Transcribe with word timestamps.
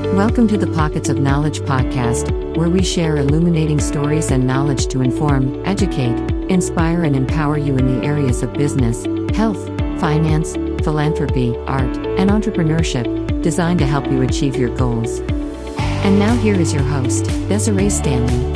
Welcome 0.00 0.48
to 0.48 0.56
the 0.56 0.66
Pockets 0.66 1.08
of 1.08 1.18
Knowledge 1.18 1.60
podcast, 1.60 2.56
where 2.56 2.70
we 2.70 2.82
share 2.82 3.18
illuminating 3.18 3.78
stories 3.78 4.30
and 4.30 4.44
knowledge 4.46 4.88
to 4.88 5.02
inform, 5.02 5.64
educate, 5.66 6.16
inspire, 6.50 7.04
and 7.04 7.14
empower 7.14 7.58
you 7.58 7.76
in 7.76 7.86
the 8.00 8.04
areas 8.04 8.42
of 8.42 8.52
business, 8.54 9.04
health, 9.36 9.62
finance, 10.00 10.54
philanthropy, 10.82 11.54
art, 11.66 11.96
and 12.18 12.30
entrepreneurship, 12.30 13.42
designed 13.42 13.78
to 13.78 13.86
help 13.86 14.10
you 14.10 14.22
achieve 14.22 14.56
your 14.56 14.74
goals. 14.74 15.20
And 15.20 16.18
now, 16.18 16.34
here 16.36 16.58
is 16.58 16.72
your 16.72 16.82
host, 16.82 17.26
Desiree 17.48 17.90
Stanley. 17.90 18.49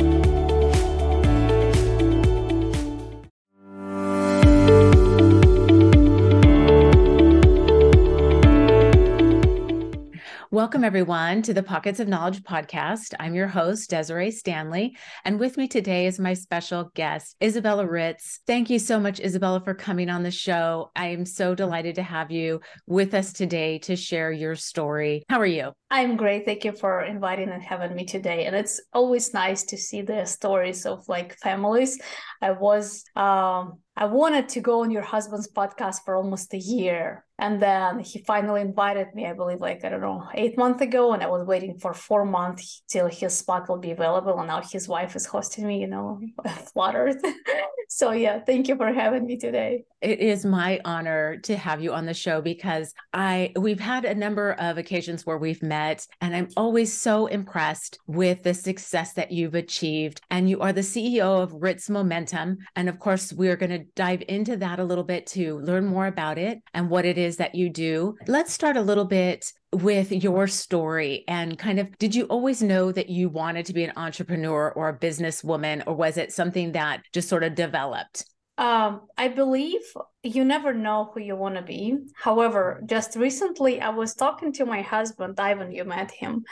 Everyone, 10.85 11.41
to 11.41 11.51
the 11.51 11.63
Pockets 11.63 11.99
of 11.99 12.07
Knowledge 12.07 12.43
podcast. 12.43 13.15
I'm 13.19 13.33
your 13.33 13.47
host, 13.47 13.89
Desiree 13.89 14.29
Stanley, 14.29 14.95
and 15.23 15.39
with 15.39 15.57
me 15.57 15.67
today 15.67 16.05
is 16.05 16.19
my 16.19 16.35
special 16.35 16.91
guest, 16.93 17.35
Izabella 17.41 17.89
Ritz. 17.89 18.41
Thank 18.45 18.69
you 18.69 18.77
so 18.77 18.99
much, 18.99 19.19
Izabella, 19.19 19.63
for 19.63 19.73
coming 19.73 20.11
on 20.11 20.21
the 20.21 20.29
show. 20.29 20.91
I 20.95 21.07
am 21.07 21.25
so 21.25 21.55
delighted 21.55 21.95
to 21.95 22.03
have 22.03 22.29
you 22.29 22.61
with 22.85 23.15
us 23.15 23.33
today 23.33 23.79
to 23.79 23.95
share 23.95 24.31
your 24.31 24.55
story. 24.55 25.23
How 25.27 25.39
are 25.39 25.47
you? 25.47 25.71
I'm 25.89 26.17
great. 26.17 26.45
Thank 26.45 26.63
you 26.63 26.71
for 26.71 27.01
inviting 27.01 27.49
and 27.49 27.63
having 27.63 27.95
me 27.95 28.05
today. 28.05 28.45
And 28.45 28.55
it's 28.55 28.79
always 28.93 29.33
nice 29.33 29.63
to 29.63 29.77
see 29.77 30.03
the 30.03 30.25
stories 30.25 30.85
of 30.85 31.09
like 31.09 31.35
families. 31.39 31.99
I 32.43 32.51
was 32.51 33.05
um 33.15 33.79
I 33.97 34.05
wanted 34.05 34.49
to 34.49 34.59
go 34.59 34.81
on 34.81 34.91
your 34.91 35.03
husband's 35.03 35.47
podcast 35.47 36.03
for 36.03 36.15
almost 36.15 36.53
a 36.53 36.57
year. 36.57 37.23
And 37.37 37.61
then 37.61 37.99
he 37.99 38.19
finally 38.19 38.61
invited 38.61 39.13
me, 39.13 39.25
I 39.25 39.33
believe, 39.33 39.59
like, 39.59 39.83
I 39.83 39.89
don't 39.89 40.01
know, 40.01 40.27
eight 40.33 40.57
months 40.57 40.81
ago. 40.81 41.13
And 41.13 41.21
I 41.21 41.27
was 41.27 41.45
waiting 41.45 41.77
for 41.77 41.93
four 41.93 42.25
months 42.25 42.81
till 42.89 43.07
his 43.07 43.37
spot 43.37 43.67
will 43.67 43.77
be 43.77 43.91
available. 43.91 44.37
And 44.37 44.47
now 44.47 44.61
his 44.61 44.87
wife 44.87 45.15
is 45.15 45.25
hosting 45.25 45.67
me, 45.67 45.81
you 45.81 45.87
know, 45.87 46.19
flattered. 46.73 47.17
so, 47.89 48.11
yeah, 48.11 48.39
thank 48.39 48.67
you 48.69 48.77
for 48.77 48.91
having 48.91 49.25
me 49.25 49.37
today. 49.37 49.83
It 50.01 50.19
is 50.19 50.45
my 50.45 50.79
honor 50.85 51.37
to 51.43 51.57
have 51.57 51.81
you 51.81 51.91
on 51.91 52.05
the 52.05 52.13
show 52.13 52.39
because 52.39 52.93
I 53.11 53.51
we've 53.55 53.79
had 53.79 54.05
a 54.05 54.13
number 54.13 54.51
of 54.53 54.77
occasions 54.77 55.25
where 55.25 55.39
we've 55.39 55.63
met 55.63 56.05
and 56.21 56.35
I'm 56.35 56.49
always 56.55 56.93
so 56.93 57.25
impressed 57.25 57.97
with 58.05 58.43
the 58.43 58.53
success 58.53 59.13
that 59.13 59.31
you've 59.31 59.55
achieved 59.55 60.21
and 60.29 60.47
you 60.47 60.59
are 60.59 60.73
the 60.73 60.81
CEO 60.81 61.41
of 61.41 61.53
Ritz 61.53 61.89
Momentum 61.89 62.57
and 62.75 62.87
of 62.87 62.99
course 62.99 63.33
we're 63.33 63.55
going 63.55 63.71
to 63.71 63.84
dive 63.95 64.23
into 64.27 64.57
that 64.57 64.79
a 64.79 64.83
little 64.83 65.03
bit 65.03 65.27
to 65.27 65.59
learn 65.59 65.85
more 65.85 66.07
about 66.07 66.37
it 66.37 66.59
and 66.73 66.89
what 66.89 67.05
it 67.05 67.17
is 67.17 67.37
that 67.37 67.55
you 67.55 67.69
do. 67.69 68.15
Let's 68.27 68.53
start 68.53 68.77
a 68.77 68.81
little 68.81 69.05
bit 69.05 69.51
with 69.71 70.11
your 70.11 70.47
story 70.47 71.23
and 71.27 71.57
kind 71.57 71.79
of 71.79 71.97
did 71.97 72.15
you 72.15 72.23
always 72.25 72.61
know 72.61 72.91
that 72.91 73.09
you 73.09 73.27
wanted 73.27 73.65
to 73.65 73.73
be 73.73 73.83
an 73.83 73.93
entrepreneur 73.97 74.71
or 74.71 74.89
a 74.89 74.97
businesswoman 74.97 75.83
or 75.85 75.93
was 75.93 76.17
it 76.17 76.31
something 76.31 76.71
that 76.71 77.01
just 77.13 77.27
sort 77.27 77.43
of 77.43 77.55
developed? 77.55 78.25
Um, 78.57 79.01
I 79.17 79.27
believe 79.27 79.81
you 80.23 80.45
never 80.45 80.73
know 80.73 81.11
who 81.13 81.19
you 81.19 81.35
want 81.35 81.55
to 81.55 81.61
be. 81.61 81.97
However, 82.15 82.81
just 82.85 83.17
recently 83.17 83.81
I 83.81 83.89
was 83.89 84.15
talking 84.15 84.53
to 84.53 84.65
my 84.65 84.81
husband, 84.81 85.37
Ivan, 85.39 85.73
you 85.73 85.83
met 85.83 86.11
him 86.11 86.45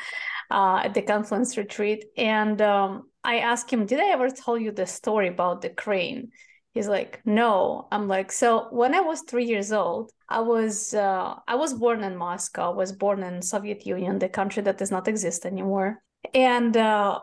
uh, 0.51 0.81
at 0.83 0.93
the 0.93 1.01
Confluence 1.01 1.55
retreat, 1.55 2.03
and 2.17 2.61
um, 2.61 3.03
I 3.23 3.37
asked 3.39 3.71
him, 3.71 3.85
Did 3.85 4.01
I 4.01 4.09
ever 4.09 4.29
tell 4.29 4.57
you 4.57 4.71
the 4.71 4.85
story 4.85 5.29
about 5.29 5.61
the 5.61 5.69
crane? 5.69 6.31
He's 6.73 6.87
like, 6.87 7.21
No. 7.25 7.87
I'm 7.91 8.07
like, 8.07 8.31
So 8.31 8.67
when 8.71 8.93
I 8.95 9.01
was 9.01 9.21
three 9.21 9.45
years 9.45 9.71
old, 9.71 10.11
I 10.27 10.41
was 10.41 10.93
uh, 10.93 11.35
I 11.47 11.55
was 11.55 11.73
born 11.73 12.03
in 12.03 12.17
Moscow. 12.17 12.71
I 12.71 12.75
was 12.75 12.91
born 12.91 13.23
in 13.23 13.41
Soviet 13.41 13.85
Union, 13.85 14.19
the 14.19 14.29
country 14.29 14.63
that 14.63 14.77
does 14.77 14.91
not 14.91 15.07
exist 15.07 15.45
anymore. 15.45 16.01
And 16.33 16.75
uh, 16.75 17.19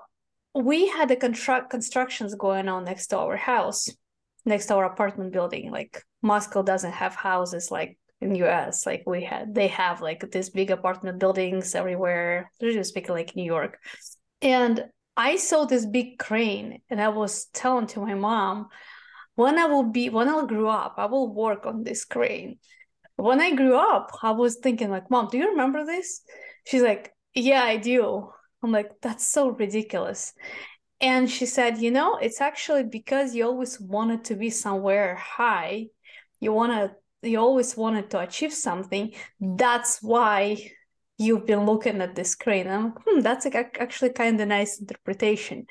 we 0.55 0.89
had 0.89 1.09
the 1.09 1.17
construct 1.17 1.71
constructions 1.71 2.35
going 2.35 2.69
on 2.69 2.85
next 2.85 3.09
to 3.09 3.19
our 3.19 3.37
house 3.37 3.89
next 4.45 4.67
to 4.67 4.75
our 4.75 4.85
apartment 4.85 5.33
building. 5.33 5.71
Like 5.71 6.03
Moscow 6.23 6.63
doesn't 6.63 6.93
have 6.93 7.15
houses 7.15 7.71
like 7.71 7.99
in 8.21 8.35
US. 8.37 8.87
Like 8.87 9.03
we 9.07 9.25
had 9.25 9.55
they 9.55 9.69
have 9.69 10.01
like 10.01 10.31
these 10.31 10.51
big 10.51 10.71
apartment 10.71 11.19
buildings 11.19 11.75
everywhere. 11.75 12.51
Usually 12.61 12.85
speaking 12.85 13.15
like 13.15 13.37
New 13.37 13.45
York. 13.45 13.79
And 14.43 14.85
I 15.17 15.37
saw 15.37 15.65
this 15.65 15.85
big 15.85 16.19
crane 16.19 16.81
and 16.89 17.01
I 17.01 17.09
was 17.09 17.47
telling 17.47 17.87
to 17.89 18.01
my 18.01 18.15
mom, 18.15 18.69
when 19.35 19.59
I 19.59 19.67
will 19.67 19.85
be 19.85 20.11
when 20.11 20.29
I'll 20.29 20.47
grow 20.47 20.69
up, 20.69 20.95
I 20.99 21.07
will 21.07 21.33
work 21.33 21.67
on 21.67 21.85
this 21.85 22.05
crane. 22.05 22.59
When 23.17 23.41
I 23.41 23.55
grew 23.55 23.77
up, 23.77 24.11
I 24.23 24.31
was 24.33 24.57
thinking 24.57 24.91
like, 24.91 25.11
Mom, 25.11 25.29
do 25.31 25.39
you 25.39 25.51
remember 25.51 25.85
this? 25.85 26.23
She's 26.67 26.83
like, 26.83 27.13
Yeah, 27.35 27.63
I 27.63 27.77
do. 27.77 28.31
I'm 28.63 28.73
like, 28.73 28.91
that's 29.01 29.27
so 29.27 29.49
ridiculous. 29.49 30.35
And 31.01 31.31
she 31.31 31.47
said, 31.47 31.79
you 31.79 31.91
know, 31.91 32.17
it's 32.17 32.41
actually 32.41 32.85
because 32.85 33.35
you 33.35 33.47
always 33.47 33.81
wanted 33.81 34.25
to 34.25 34.35
be 34.35 34.51
somewhere 34.51 35.15
high. 35.15 35.87
You 36.41 36.53
want 36.53 36.73
to, 36.73 37.29
you 37.29 37.39
always 37.39 37.77
wanted 37.77 38.11
to 38.11 38.21
achieve 38.21 38.53
something. 38.53 39.15
That's 39.41 40.03
why 40.03 40.59
you've 41.17 41.47
been 41.47 41.65
looking 41.65 42.03
at 42.03 42.15
this. 42.15 42.37
And 42.47 42.71
I'm 42.71 42.85
like, 42.85 42.95
hmm, 43.07 43.21
that's 43.21 43.47
actually 43.47 44.11
kind 44.11 44.41
of 44.41 44.49
nice 44.49 44.79
interpretation. 44.79 45.67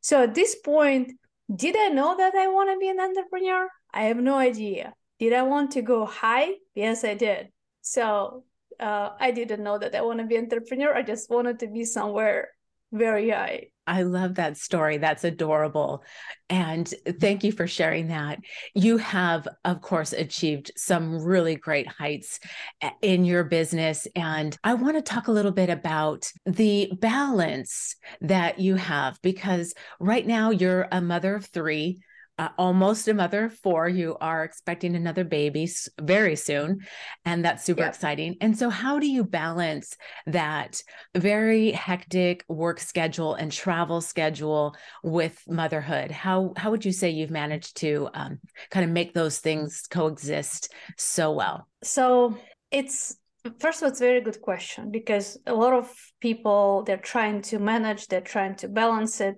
So 0.00 0.22
at 0.22 0.34
this 0.34 0.56
point, 0.56 1.12
did 1.52 1.76
I 1.76 1.88
know 1.88 2.16
that 2.16 2.34
I 2.34 2.48
want 2.48 2.70
to 2.70 2.78
be 2.78 2.88
an 2.88 3.00
entrepreneur? 3.00 3.68
I 3.92 4.04
have 4.04 4.16
no 4.16 4.36
idea. 4.36 4.94
Did 5.18 5.32
I 5.32 5.42
want 5.42 5.72
to 5.72 5.82
go 5.82 6.06
high? 6.06 6.54
Yes, 6.74 7.04
I 7.04 7.14
did. 7.14 7.48
So 7.82 8.44
uh, 8.80 9.10
I 9.18 9.30
didn't 9.30 9.62
know 9.62 9.78
that 9.78 9.94
I 9.94 10.02
want 10.02 10.20
to 10.20 10.26
be 10.26 10.36
an 10.36 10.44
entrepreneur. 10.44 10.94
I 10.94 11.02
just 11.02 11.30
wanted 11.30 11.60
to 11.60 11.66
be 11.66 11.84
somewhere 11.84 12.48
very 12.92 13.30
high. 13.30 13.68
I 13.86 14.02
love 14.02 14.36
that 14.36 14.56
story. 14.56 14.98
That's 14.98 15.24
adorable. 15.24 16.02
And 16.48 16.92
thank 17.20 17.44
you 17.44 17.52
for 17.52 17.66
sharing 17.66 18.08
that. 18.08 18.38
You 18.74 18.96
have, 18.98 19.46
of 19.64 19.80
course, 19.82 20.12
achieved 20.12 20.72
some 20.76 21.22
really 21.22 21.56
great 21.56 21.86
heights 21.86 22.40
eh, 22.80 22.90
in 23.02 23.24
your 23.24 23.44
business. 23.44 24.06
And 24.16 24.56
I 24.64 24.74
want 24.74 24.96
to 24.96 25.02
talk 25.02 25.28
a 25.28 25.32
little 25.32 25.52
bit 25.52 25.70
about 25.70 26.30
the 26.46 26.92
balance 26.98 27.96
that 28.20 28.58
you 28.58 28.76
have 28.76 29.20
because 29.22 29.74
right 30.00 30.26
now 30.26 30.50
you're 30.50 30.88
a 30.90 31.00
mother 31.00 31.34
of 31.34 31.46
three 31.46 32.00
uh, 32.38 32.48
almost 32.58 33.06
a 33.08 33.14
mother 33.14 33.44
of 33.44 33.54
four. 33.54 33.88
You 33.88 34.16
are 34.20 34.44
expecting 34.44 34.96
another 34.96 35.24
baby 35.24 35.68
very 36.00 36.36
soon, 36.36 36.80
and 37.24 37.44
that's 37.44 37.64
super 37.64 37.82
yeah. 37.82 37.88
exciting. 37.88 38.36
And 38.40 38.58
so, 38.58 38.70
how 38.70 38.98
do 38.98 39.06
you 39.06 39.24
balance 39.24 39.96
that 40.26 40.82
very 41.14 41.70
hectic 41.70 42.44
work 42.48 42.80
schedule 42.80 43.34
and 43.34 43.52
travel 43.52 44.00
schedule 44.00 44.74
with 45.02 45.40
motherhood? 45.48 46.10
How 46.10 46.54
how 46.56 46.70
would 46.70 46.84
you 46.84 46.92
say 46.92 47.10
you've 47.10 47.30
managed 47.30 47.76
to 47.78 48.08
um, 48.14 48.40
kind 48.70 48.84
of 48.84 48.90
make 48.90 49.14
those 49.14 49.38
things 49.38 49.82
coexist 49.88 50.72
so 50.96 51.32
well? 51.32 51.68
So 51.82 52.36
it's 52.70 53.16
first 53.60 53.78
of 53.78 53.84
all 53.84 53.90
it's 53.90 54.00
a 54.00 54.04
very 54.04 54.20
good 54.20 54.40
question 54.40 54.90
because 54.90 55.38
a 55.46 55.54
lot 55.54 55.72
of 55.72 55.92
people 56.20 56.82
they're 56.84 56.96
trying 56.96 57.42
to 57.42 57.58
manage 57.58 58.06
they're 58.08 58.20
trying 58.20 58.54
to 58.54 58.68
balance 58.68 59.20
it 59.20 59.36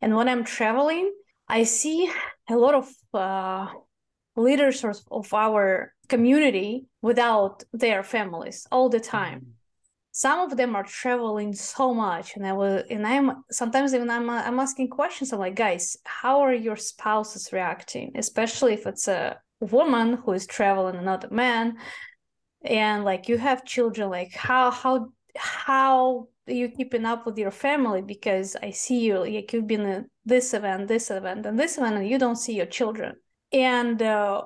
and 0.00 0.16
when 0.16 0.28
i'm 0.28 0.44
traveling 0.44 1.12
I 1.48 1.64
see 1.64 2.10
a 2.48 2.56
lot 2.56 2.74
of 2.74 2.90
uh, 3.12 3.66
leaders 4.36 4.84
of, 5.10 5.32
our 5.34 5.92
community 6.08 6.86
without 7.02 7.64
their 7.72 8.02
families 8.02 8.66
all 8.70 8.88
the 8.88 9.00
time. 9.00 9.40
Mm-hmm. 9.40 9.50
Some 10.12 10.40
of 10.40 10.56
them 10.56 10.76
are 10.76 10.84
traveling 10.84 11.54
so 11.54 11.92
much, 11.92 12.36
and 12.36 12.46
I 12.46 12.52
was, 12.52 12.84
and 12.88 13.04
I'm 13.04 13.42
sometimes 13.50 13.94
even 13.94 14.10
I'm 14.10 14.30
I'm 14.30 14.60
asking 14.60 14.90
questions. 14.90 15.32
I'm 15.32 15.40
like, 15.40 15.56
guys, 15.56 15.96
how 16.04 16.40
are 16.42 16.54
your 16.54 16.76
spouses 16.76 17.52
reacting, 17.52 18.12
especially 18.14 18.74
if 18.74 18.86
it's 18.86 19.08
a 19.08 19.40
woman 19.58 20.14
who 20.14 20.32
is 20.32 20.46
traveling 20.46 20.94
and 20.94 21.04
not 21.04 21.24
a 21.24 21.34
man, 21.34 21.78
and 22.62 23.04
like 23.04 23.28
you 23.28 23.38
have 23.38 23.64
children, 23.64 24.08
like 24.08 24.32
how 24.32 24.70
how 24.70 25.08
how 25.36 26.28
you 26.46 26.68
keeping 26.68 27.04
up 27.04 27.26
with 27.26 27.38
your 27.38 27.50
family 27.50 28.02
because 28.02 28.56
I 28.62 28.70
see 28.70 29.00
you 29.00 29.18
like 29.18 29.52
you've 29.52 29.66
been 29.66 30.06
this 30.24 30.54
event, 30.54 30.88
this 30.88 31.10
event, 31.10 31.46
and 31.46 31.58
this 31.58 31.78
event, 31.78 31.96
and 31.96 32.08
you 32.08 32.18
don't 32.18 32.36
see 32.36 32.54
your 32.54 32.66
children. 32.66 33.16
And 33.52 34.00
uh, 34.02 34.42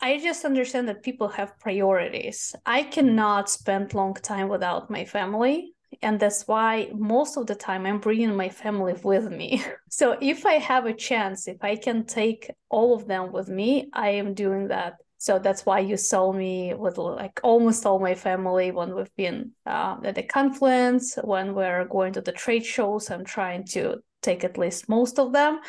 I 0.00 0.18
just 0.18 0.44
understand 0.44 0.88
that 0.88 1.02
people 1.02 1.28
have 1.28 1.58
priorities. 1.58 2.54
I 2.66 2.82
cannot 2.82 3.50
spend 3.50 3.94
long 3.94 4.14
time 4.14 4.48
without 4.48 4.90
my 4.90 5.04
family, 5.04 5.74
and 6.02 6.18
that's 6.18 6.48
why 6.48 6.90
most 6.94 7.36
of 7.36 7.46
the 7.46 7.54
time 7.54 7.86
I'm 7.86 8.00
bringing 8.00 8.34
my 8.34 8.48
family 8.48 8.94
with 9.02 9.30
me. 9.30 9.62
so 9.90 10.16
if 10.20 10.46
I 10.46 10.54
have 10.54 10.86
a 10.86 10.94
chance, 10.94 11.48
if 11.48 11.62
I 11.62 11.76
can 11.76 12.06
take 12.06 12.50
all 12.68 12.94
of 12.94 13.06
them 13.06 13.32
with 13.32 13.48
me, 13.48 13.90
I 13.92 14.10
am 14.10 14.34
doing 14.34 14.68
that 14.68 14.94
so 15.20 15.38
that's 15.38 15.66
why 15.66 15.78
you 15.78 15.96
saw 15.96 16.32
me 16.32 16.74
with 16.74 16.96
like 16.96 17.40
almost 17.42 17.84
all 17.84 17.98
my 17.98 18.14
family 18.14 18.70
when 18.70 18.94
we've 18.94 19.14
been 19.16 19.52
uh, 19.66 19.96
at 20.02 20.14
the 20.14 20.22
confluence 20.22 21.16
when 21.22 21.54
we're 21.54 21.84
going 21.84 22.12
to 22.12 22.20
the 22.20 22.32
trade 22.32 22.64
shows 22.64 23.10
i'm 23.10 23.24
trying 23.24 23.64
to 23.64 24.00
take 24.22 24.44
at 24.44 24.58
least 24.58 24.88
most 24.88 25.18
of 25.18 25.32
them. 25.32 25.60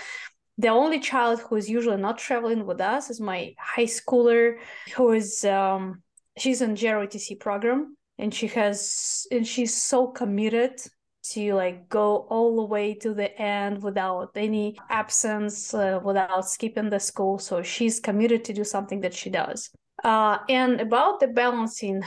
The 0.57 0.67
only 0.67 0.99
child 0.99 1.41
who 1.41 1.55
is 1.55 1.69
usually 1.69 1.97
not 1.97 2.17
traveling 2.17 2.65
with 2.65 2.81
us 2.81 3.09
is 3.09 3.19
my 3.19 3.53
high 3.57 3.85
schooler 3.85 4.57
who 4.95 5.11
is 5.11 5.43
um, 5.45 6.03
she's 6.37 6.61
in 6.61 6.75
JROTC 6.75 7.39
program 7.39 7.97
and 8.17 8.33
she 8.33 8.47
has 8.47 9.25
and 9.31 9.47
she's 9.47 9.81
so 9.81 10.07
committed 10.07 10.79
to 11.23 11.53
like 11.53 11.87
go 11.89 12.27
all 12.29 12.55
the 12.55 12.65
way 12.65 12.93
to 12.95 13.13
the 13.13 13.39
end 13.39 13.81
without 13.81 14.31
any 14.35 14.77
absence 14.89 15.73
uh, 15.73 15.99
without 16.03 16.47
skipping 16.47 16.89
the 16.89 16.99
school. 16.99 17.39
So 17.39 17.61
she's 17.61 17.99
committed 17.99 18.43
to 18.45 18.53
do 18.53 18.63
something 18.63 19.01
that 19.01 19.13
she 19.13 19.29
does. 19.29 19.69
Uh, 20.03 20.39
and 20.49 20.81
about 20.81 21.19
the 21.19 21.27
balancing 21.27 22.01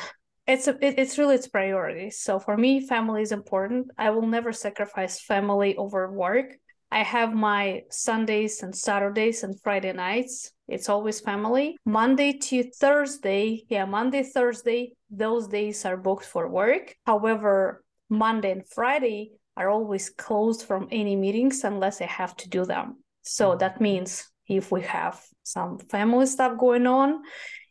it's 0.47 0.69
a, 0.69 0.73
it, 0.85 0.99
it's 0.99 1.17
really 1.17 1.37
its 1.37 1.49
priority. 1.49 2.11
So 2.11 2.39
for 2.39 2.57
me 2.57 2.87
family 2.87 3.23
is 3.23 3.33
important. 3.33 3.89
I 3.97 4.11
will 4.11 4.27
never 4.27 4.53
sacrifice 4.53 5.21
family 5.21 5.75
over 5.77 6.11
work. 6.13 6.57
I 6.91 7.03
have 7.03 7.33
my 7.33 7.83
sundays 7.91 8.63
and 8.63 8.75
saturdays 8.75 9.43
and 9.43 9.61
friday 9.63 9.93
nights. 9.93 10.53
It's 10.69 10.89
always 10.89 11.21
family. 11.21 11.77
Monday 11.87 12.33
to 12.33 12.71
thursday 12.79 13.65
yeah 13.69 13.85
monday 13.85 14.23
thursday 14.23 14.93
those 15.11 15.49
days 15.49 15.85
are 15.85 15.97
booked 15.97 16.25
for 16.25 16.49
work. 16.49 16.95
However 17.07 17.83
monday 18.09 18.51
and 18.51 18.67
friday 18.69 19.33
are 19.57 19.71
always 19.71 20.11
closed 20.11 20.65
from 20.65 20.89
any 20.91 21.17
meetings 21.17 21.65
unless 21.65 22.01
i 22.01 22.07
have 22.07 22.37
to 22.37 22.49
do 22.49 22.65
them. 22.65 22.97
So 23.23 23.51
mm-hmm. 23.51 23.59
that 23.59 23.81
means 23.81 24.29
if 24.49 24.71
we 24.73 24.83
have 24.83 25.23
some 25.43 25.79
family 25.79 26.27
stuff 26.27 26.59
going 26.59 26.87
on 26.87 27.23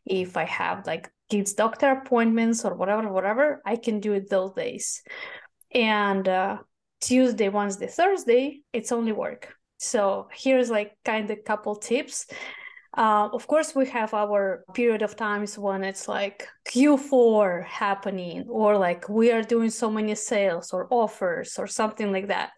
if 0.05 0.37
i 0.37 0.43
have 0.43 0.85
like 0.85 1.09
kids 1.29 1.53
doctor 1.53 1.91
appointments 1.91 2.65
or 2.65 2.75
whatever 2.75 3.09
whatever 3.09 3.61
i 3.65 3.75
can 3.75 3.99
do 3.99 4.13
it 4.13 4.29
those 4.29 4.53
days. 4.53 5.01
And 5.73 6.27
uh, 6.27 6.57
tuesday 7.01 7.49
wednesday 7.49 7.87
thursday 7.87 8.61
it's 8.71 8.91
only 8.91 9.11
work. 9.11 9.53
So 9.77 10.29
here's 10.31 10.69
like 10.69 10.93
kind 11.03 11.29
of 11.29 11.43
couple 11.43 11.75
tips 11.75 12.25
uh, 12.95 13.27
of 13.33 13.47
course 13.47 13.73
we 13.75 13.87
have 13.87 14.13
our 14.13 14.63
period 14.73 15.01
of 15.01 15.15
times 15.15 15.57
when 15.57 15.83
it's 15.83 16.07
like 16.07 16.47
q4 16.67 17.65
happening 17.65 18.45
or 18.47 18.77
like 18.77 19.09
we 19.09 19.31
are 19.31 19.41
doing 19.41 19.69
so 19.69 19.89
many 19.89 20.13
sales 20.13 20.71
or 20.71 20.87
offers 20.91 21.57
or 21.57 21.65
something 21.67 22.11
like 22.11 22.27
that. 22.27 22.51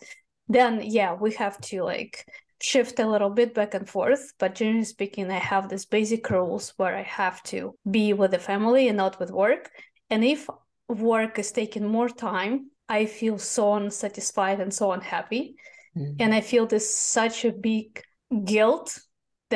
Then 0.48 0.82
yeah 0.84 1.14
we 1.14 1.34
have 1.34 1.60
to 1.62 1.84
like 1.84 2.26
shift 2.62 3.00
a 3.00 3.08
little 3.08 3.30
bit 3.30 3.54
back 3.54 3.74
and 3.74 3.88
forth. 3.88 4.34
But 4.38 4.56
generally 4.56 4.84
speaking 4.84 5.32
i 5.32 5.40
have 5.40 5.70
these 5.70 5.86
basic 5.86 6.30
rules 6.30 6.74
where 6.78 6.96
i 6.96 7.04
have 7.04 7.42
to 7.44 7.76
be 7.90 8.14
with 8.14 8.32
the 8.32 8.40
family 8.40 8.90
and 8.90 8.98
not 8.98 9.20
with 9.20 9.32
work. 9.32 9.70
And 10.10 10.24
if 10.24 10.50
work 10.90 11.40
is 11.40 11.52
taking 11.52 11.88
more 11.88 12.10
time 12.10 12.70
i 12.90 13.06
feel 13.06 13.38
so 13.38 13.74
unsatisfied 13.76 14.60
and 14.60 14.74
so 14.74 14.92
unhappy. 14.92 15.56
Mm-hmm. 15.98 16.16
and 16.20 16.34
i 16.34 16.42
feel 16.42 16.66
this 16.68 16.94
such 16.94 17.46
a 17.46 17.54
big 17.54 18.04
guilt 18.44 19.00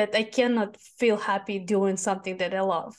that 0.00 0.14
i 0.14 0.22
cannot 0.22 0.76
feel 0.98 1.18
happy 1.18 1.58
doing 1.58 1.96
something 1.96 2.38
that 2.38 2.54
i 2.54 2.60
love 2.60 2.96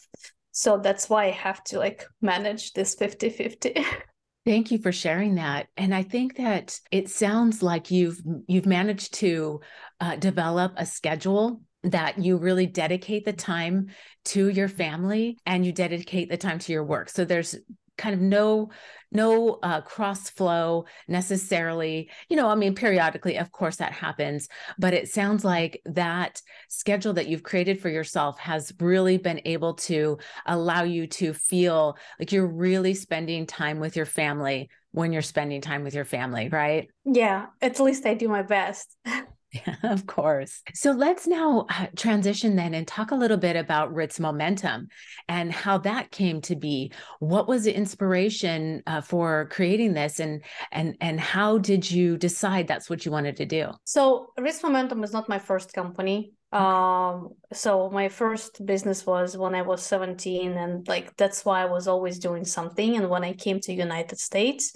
so 0.52 0.78
that's 0.78 1.10
why 1.10 1.26
i 1.26 1.32
have 1.32 1.64
to 1.64 1.80
like 1.80 2.06
manage 2.22 2.74
this 2.74 2.94
50 2.96 3.30
50 3.30 3.86
Thank 4.44 4.72
you 4.72 4.80
for 4.80 4.92
sharing 4.92 5.36
that. 5.36 5.68
And 5.78 5.94
I 5.94 6.02
think 6.02 6.38
that 6.38 6.80
it 6.92 7.10
sounds 7.10 7.62
like 7.62 7.92
you've 7.92 8.20
you've 8.48 8.66
managed 8.66 9.14
to 9.16 9.62
uh, 10.00 10.16
develop 10.16 10.74
a 10.78 10.86
schedule 10.86 11.62
that 11.84 12.18
you 12.18 12.38
really 12.38 12.66
dedicate 12.66 13.24
the 13.24 13.34
time 13.34 13.90
to 14.26 14.50
your 14.50 14.68
family 14.68 15.38
and 15.46 15.64
you 15.64 15.72
dedicate 15.72 16.32
the 16.32 16.38
time 16.38 16.58
to 16.58 16.72
your 16.72 16.84
work. 16.84 17.10
So 17.10 17.24
there's 17.24 17.56
kind 17.98 18.16
of 18.16 18.22
no 18.22 18.70
no 19.12 19.60
uh, 19.62 19.82
cross 19.82 20.30
flow 20.30 20.86
necessarily. 21.08 22.10
You 22.30 22.38
know 22.38 22.48
i 22.48 22.56
mean 22.56 22.76
periodically 22.76 23.38
of 23.38 23.52
course 23.52 23.78
that 23.78 23.92
happens 23.92 24.48
but 24.78 24.94
it 24.94 25.10
sounds 25.10 25.44
like 25.44 25.82
that 25.86 26.42
schedule 26.70 27.14
that 27.14 27.28
you've 27.28 27.44
created 27.44 27.80
for 27.82 27.90
yourself 27.90 28.40
has 28.40 28.74
really 28.80 29.18
been 29.18 29.42
able 29.46 29.76
to 29.76 30.18
allow 30.46 30.84
you 30.84 31.08
to 31.08 31.34
feel 31.34 31.98
like 32.20 32.32
you're 32.32 32.48
really 32.48 32.94
spending 32.94 33.46
time 33.46 33.80
with 33.80 33.96
your 33.96 34.06
family 34.06 34.70
when 34.92 35.14
you're 35.14 35.22
spending 35.22 35.62
time 35.62 35.84
with 35.84 35.94
your 35.94 36.06
family 36.06 36.50
right? 36.50 36.88
Yeah 37.06 37.48
at 37.62 37.80
least 37.80 38.06
i 38.06 38.14
do 38.14 38.28
my 38.28 38.44
best 38.44 38.96
Yeah, 39.52 39.76
of 39.84 40.08
course. 40.08 40.62
So 40.74 40.92
let's 40.92 41.28
now 41.28 41.66
uh, 41.70 41.88
transition 41.96 42.56
then 42.56 42.74
and 42.74 42.88
talk 42.88 43.12
a 43.12 43.16
little 43.16 43.38
bit 43.38 43.56
about 43.56 43.94
Ritz 43.94 44.20
Momentum 44.20 44.88
and 45.28 45.52
how 45.52 45.78
that 45.80 46.12
came 46.12 46.42
to 46.42 46.56
be. 46.56 46.94
What 47.20 47.48
was 47.48 47.66
the 47.66 47.76
inspiration 47.76 48.82
uh, 48.88 49.02
for 49.02 49.48
creating 49.52 49.94
this, 49.94 50.20
and 50.20 50.44
and 50.72 50.96
and 51.02 51.20
how 51.20 51.58
did 51.58 51.90
you 51.90 52.18
decide 52.18 52.68
that's 52.68 52.90
what 52.90 53.06
you 53.06 53.12
wanted 53.12 53.38
to 53.38 53.46
do? 53.46 53.72
So 53.84 54.28
Ritz 54.40 54.64
Momentum 54.64 55.04
is 55.04 55.12
not 55.12 55.28
my 55.28 55.40
first 55.40 55.74
company. 55.74 56.34
Um, 56.54 57.30
so 57.54 57.90
my 57.90 58.10
first 58.10 58.66
business 58.66 59.06
was 59.06 59.38
when 59.38 59.56
I 59.56 59.62
was 59.62 59.84
17, 59.84 60.54
and 60.54 60.88
like 60.88 61.16
that's 61.18 61.44
why 61.44 61.62
I 61.62 61.66
was 61.66 61.88
always 61.88 62.20
doing 62.20 62.46
something. 62.46 62.96
And 62.96 63.10
when 63.10 63.24
I 63.24 63.34
came 63.34 63.60
to 63.62 63.74
United 63.74 64.20
States, 64.20 64.74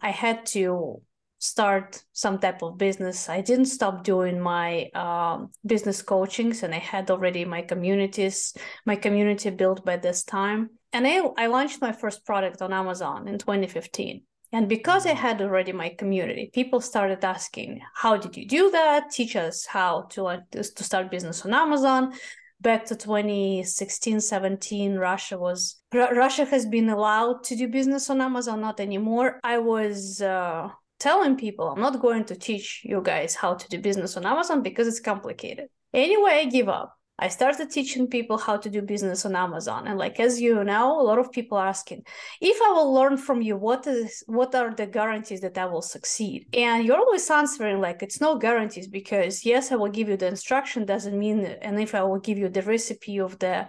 I 0.00 0.10
had 0.10 0.46
to 0.46 1.02
start 1.42 2.04
some 2.12 2.38
type 2.38 2.62
of 2.62 2.78
business. 2.78 3.28
I 3.28 3.40
didn't 3.40 3.64
stop 3.64 4.04
doing 4.04 4.38
my 4.38 4.88
um, 4.94 5.50
business 5.66 6.00
coachings, 6.00 6.62
and 6.62 6.72
I 6.72 6.78
had 6.78 7.10
already 7.10 7.44
my 7.44 7.62
communities, 7.62 8.54
my 8.86 8.94
community 8.94 9.50
built 9.50 9.84
by 9.84 9.96
this 9.96 10.22
time. 10.22 10.70
And 10.92 11.04
I, 11.04 11.18
I 11.36 11.48
launched 11.48 11.80
my 11.80 11.90
first 11.90 12.24
product 12.24 12.62
on 12.62 12.72
Amazon 12.72 13.26
in 13.26 13.38
2015. 13.38 14.22
And 14.52 14.68
because 14.68 15.04
I 15.04 15.14
had 15.14 15.42
already 15.42 15.72
my 15.72 15.88
community, 15.88 16.50
people 16.54 16.80
started 16.80 17.24
asking, 17.24 17.80
"How 17.94 18.16
did 18.16 18.36
you 18.36 18.46
do 18.46 18.70
that? 18.70 19.10
Teach 19.10 19.34
us 19.34 19.66
how 19.66 20.02
to 20.12 20.22
like 20.22 20.48
to 20.50 20.84
start 20.84 21.10
business 21.10 21.44
on 21.44 21.54
Amazon." 21.54 22.12
Back 22.60 22.84
to 22.84 22.94
2016, 22.94 24.20
17, 24.20 24.94
Russia 24.96 25.36
was 25.36 25.82
Russia 25.92 26.44
has 26.44 26.64
been 26.66 26.88
allowed 26.90 27.42
to 27.44 27.56
do 27.56 27.66
business 27.66 28.08
on 28.10 28.20
Amazon, 28.20 28.60
not 28.60 28.78
anymore. 28.78 29.40
I 29.42 29.58
was 29.58 30.22
uh, 30.22 30.68
telling 31.02 31.36
people 31.36 31.68
I'm 31.68 31.80
not 31.80 32.00
going 32.00 32.24
to 32.26 32.36
teach 32.36 32.82
you 32.84 33.00
guys 33.02 33.34
how 33.34 33.54
to 33.54 33.68
do 33.68 33.78
business 33.80 34.16
on 34.16 34.24
Amazon 34.24 34.62
because 34.62 34.86
it's 34.86 35.00
complicated. 35.00 35.66
Anyway, 35.92 36.32
I 36.42 36.44
give 36.44 36.68
up. 36.68 36.96
I 37.18 37.28
started 37.28 37.70
teaching 37.70 38.08
people 38.08 38.38
how 38.38 38.56
to 38.56 38.70
do 38.70 38.82
business 38.82 39.24
on 39.26 39.36
Amazon. 39.36 39.86
And 39.86 39.98
like 39.98 40.18
as 40.18 40.40
you 40.40 40.64
know, 40.64 41.00
a 41.00 41.06
lot 41.10 41.18
of 41.18 41.30
people 41.30 41.58
are 41.58 41.68
asking, 41.68 42.02
if 42.40 42.58
I 42.60 42.70
will 42.72 42.92
learn 42.92 43.16
from 43.16 43.42
you, 43.42 43.56
what 43.56 43.86
is 43.86 44.24
what 44.26 44.54
are 44.54 44.74
the 44.74 44.86
guarantees 44.86 45.40
that 45.42 45.58
I 45.58 45.66
will 45.66 45.82
succeed? 45.82 46.46
And 46.52 46.84
you're 46.84 46.98
always 47.04 47.30
answering 47.30 47.80
like 47.80 48.02
it's 48.02 48.20
no 48.20 48.38
guarantees 48.38 48.88
because 48.88 49.44
yes, 49.44 49.70
I 49.70 49.76
will 49.76 49.90
give 49.98 50.08
you 50.08 50.16
the 50.16 50.28
instruction, 50.28 50.84
doesn't 50.84 51.18
mean 51.18 51.44
and 51.44 51.80
if 51.80 51.94
I 51.94 52.02
will 52.02 52.18
give 52.18 52.38
you 52.38 52.48
the 52.48 52.62
recipe 52.62 53.18
of 53.20 53.38
the 53.38 53.68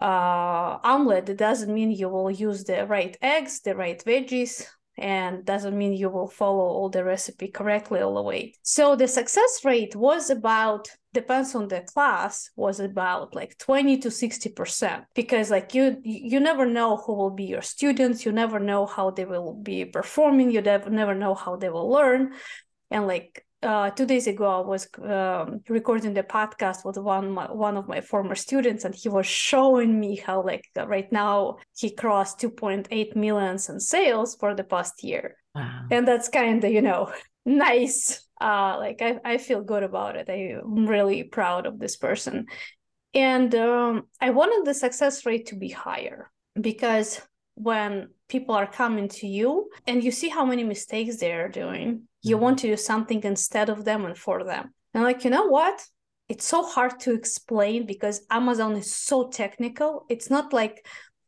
uh, 0.00 0.78
omelet, 0.92 1.28
it 1.28 1.38
doesn't 1.38 1.72
mean 1.72 1.90
you 1.90 2.08
will 2.08 2.30
use 2.30 2.64
the 2.64 2.86
right 2.86 3.16
eggs, 3.20 3.60
the 3.60 3.74
right 3.74 4.02
veggies, 4.04 4.64
and 4.98 5.44
doesn't 5.44 5.76
mean 5.76 5.92
you 5.92 6.08
will 6.08 6.28
follow 6.28 6.64
all 6.64 6.88
the 6.88 7.04
recipe 7.04 7.48
correctly 7.48 8.00
all 8.00 8.14
the 8.14 8.22
way. 8.22 8.54
So 8.62 8.96
the 8.96 9.08
success 9.08 9.60
rate 9.64 9.94
was 9.94 10.30
about 10.30 10.88
depends 11.12 11.54
on 11.54 11.68
the 11.68 11.80
class 11.80 12.50
was 12.56 12.78
about 12.78 13.34
like 13.34 13.56
20 13.56 13.96
to 13.98 14.08
60% 14.08 15.04
because 15.14 15.50
like 15.50 15.72
you 15.74 15.96
you 16.04 16.38
never 16.40 16.66
know 16.66 16.98
who 16.98 17.14
will 17.14 17.30
be 17.30 17.44
your 17.44 17.62
students 17.62 18.26
you 18.26 18.32
never 18.32 18.60
know 18.60 18.84
how 18.84 19.10
they 19.10 19.24
will 19.24 19.54
be 19.54 19.86
performing 19.86 20.50
you 20.50 20.60
never 20.60 21.14
know 21.14 21.34
how 21.34 21.56
they 21.56 21.70
will 21.70 21.88
learn 21.88 22.34
and 22.90 23.06
like 23.06 23.45
uh, 23.66 23.90
two 23.90 24.06
days 24.06 24.26
ago, 24.26 24.46
I 24.46 24.66
was 24.66 24.88
um, 25.02 25.60
recording 25.68 26.14
the 26.14 26.22
podcast 26.22 26.84
with 26.84 26.96
one 26.96 27.32
my, 27.32 27.50
one 27.50 27.76
of 27.76 27.88
my 27.88 28.00
former 28.00 28.34
students, 28.34 28.84
and 28.84 28.94
he 28.94 29.08
was 29.08 29.26
showing 29.26 29.98
me 29.98 30.16
how 30.16 30.42
like 30.42 30.64
right 30.76 31.10
now 31.12 31.56
he 31.76 31.90
crossed 31.90 32.38
2.8 32.40 33.16
millions 33.16 33.68
in 33.68 33.80
sales 33.80 34.36
for 34.36 34.54
the 34.54 34.64
past 34.64 35.02
year, 35.02 35.36
wow. 35.54 35.82
and 35.90 36.06
that's 36.06 36.28
kind 36.28 36.62
of 36.64 36.70
you 36.70 36.82
know 36.82 37.12
nice. 37.44 38.22
Uh, 38.40 38.76
like 38.78 39.02
I, 39.02 39.18
I 39.24 39.38
feel 39.38 39.62
good 39.62 39.82
about 39.82 40.16
it. 40.16 40.28
I'm 40.28 40.86
really 40.86 41.24
proud 41.24 41.66
of 41.66 41.78
this 41.78 41.96
person, 41.96 42.46
and 43.12 43.54
um, 43.54 44.04
I 44.20 44.30
wanted 44.30 44.64
the 44.64 44.74
success 44.74 45.26
rate 45.26 45.46
to 45.46 45.56
be 45.56 45.70
higher 45.70 46.30
because 46.60 47.20
when 47.56 48.08
people 48.28 48.54
are 48.54 48.66
coming 48.66 49.08
to 49.08 49.26
you 49.26 49.70
and 49.86 50.04
you 50.04 50.10
see 50.10 50.28
how 50.28 50.44
many 50.44 50.62
mistakes 50.62 51.16
they're 51.16 51.48
doing 51.48 52.02
you 52.28 52.38
want 52.38 52.58
to 52.60 52.68
do 52.68 52.76
something 52.76 53.22
instead 53.24 53.68
of 53.68 53.84
them 53.84 54.04
and 54.04 54.16
for 54.16 54.44
them. 54.44 54.72
And 54.94 55.04
like 55.04 55.24
you 55.24 55.30
know 55.30 55.46
what? 55.46 55.84
It's 56.28 56.44
so 56.44 56.64
hard 56.64 56.98
to 57.00 57.14
explain 57.14 57.86
because 57.86 58.26
amazon 58.30 58.76
is 58.76 58.92
so 58.92 59.28
technical. 59.28 60.06
It's 60.08 60.28
not 60.28 60.52
like 60.52 60.86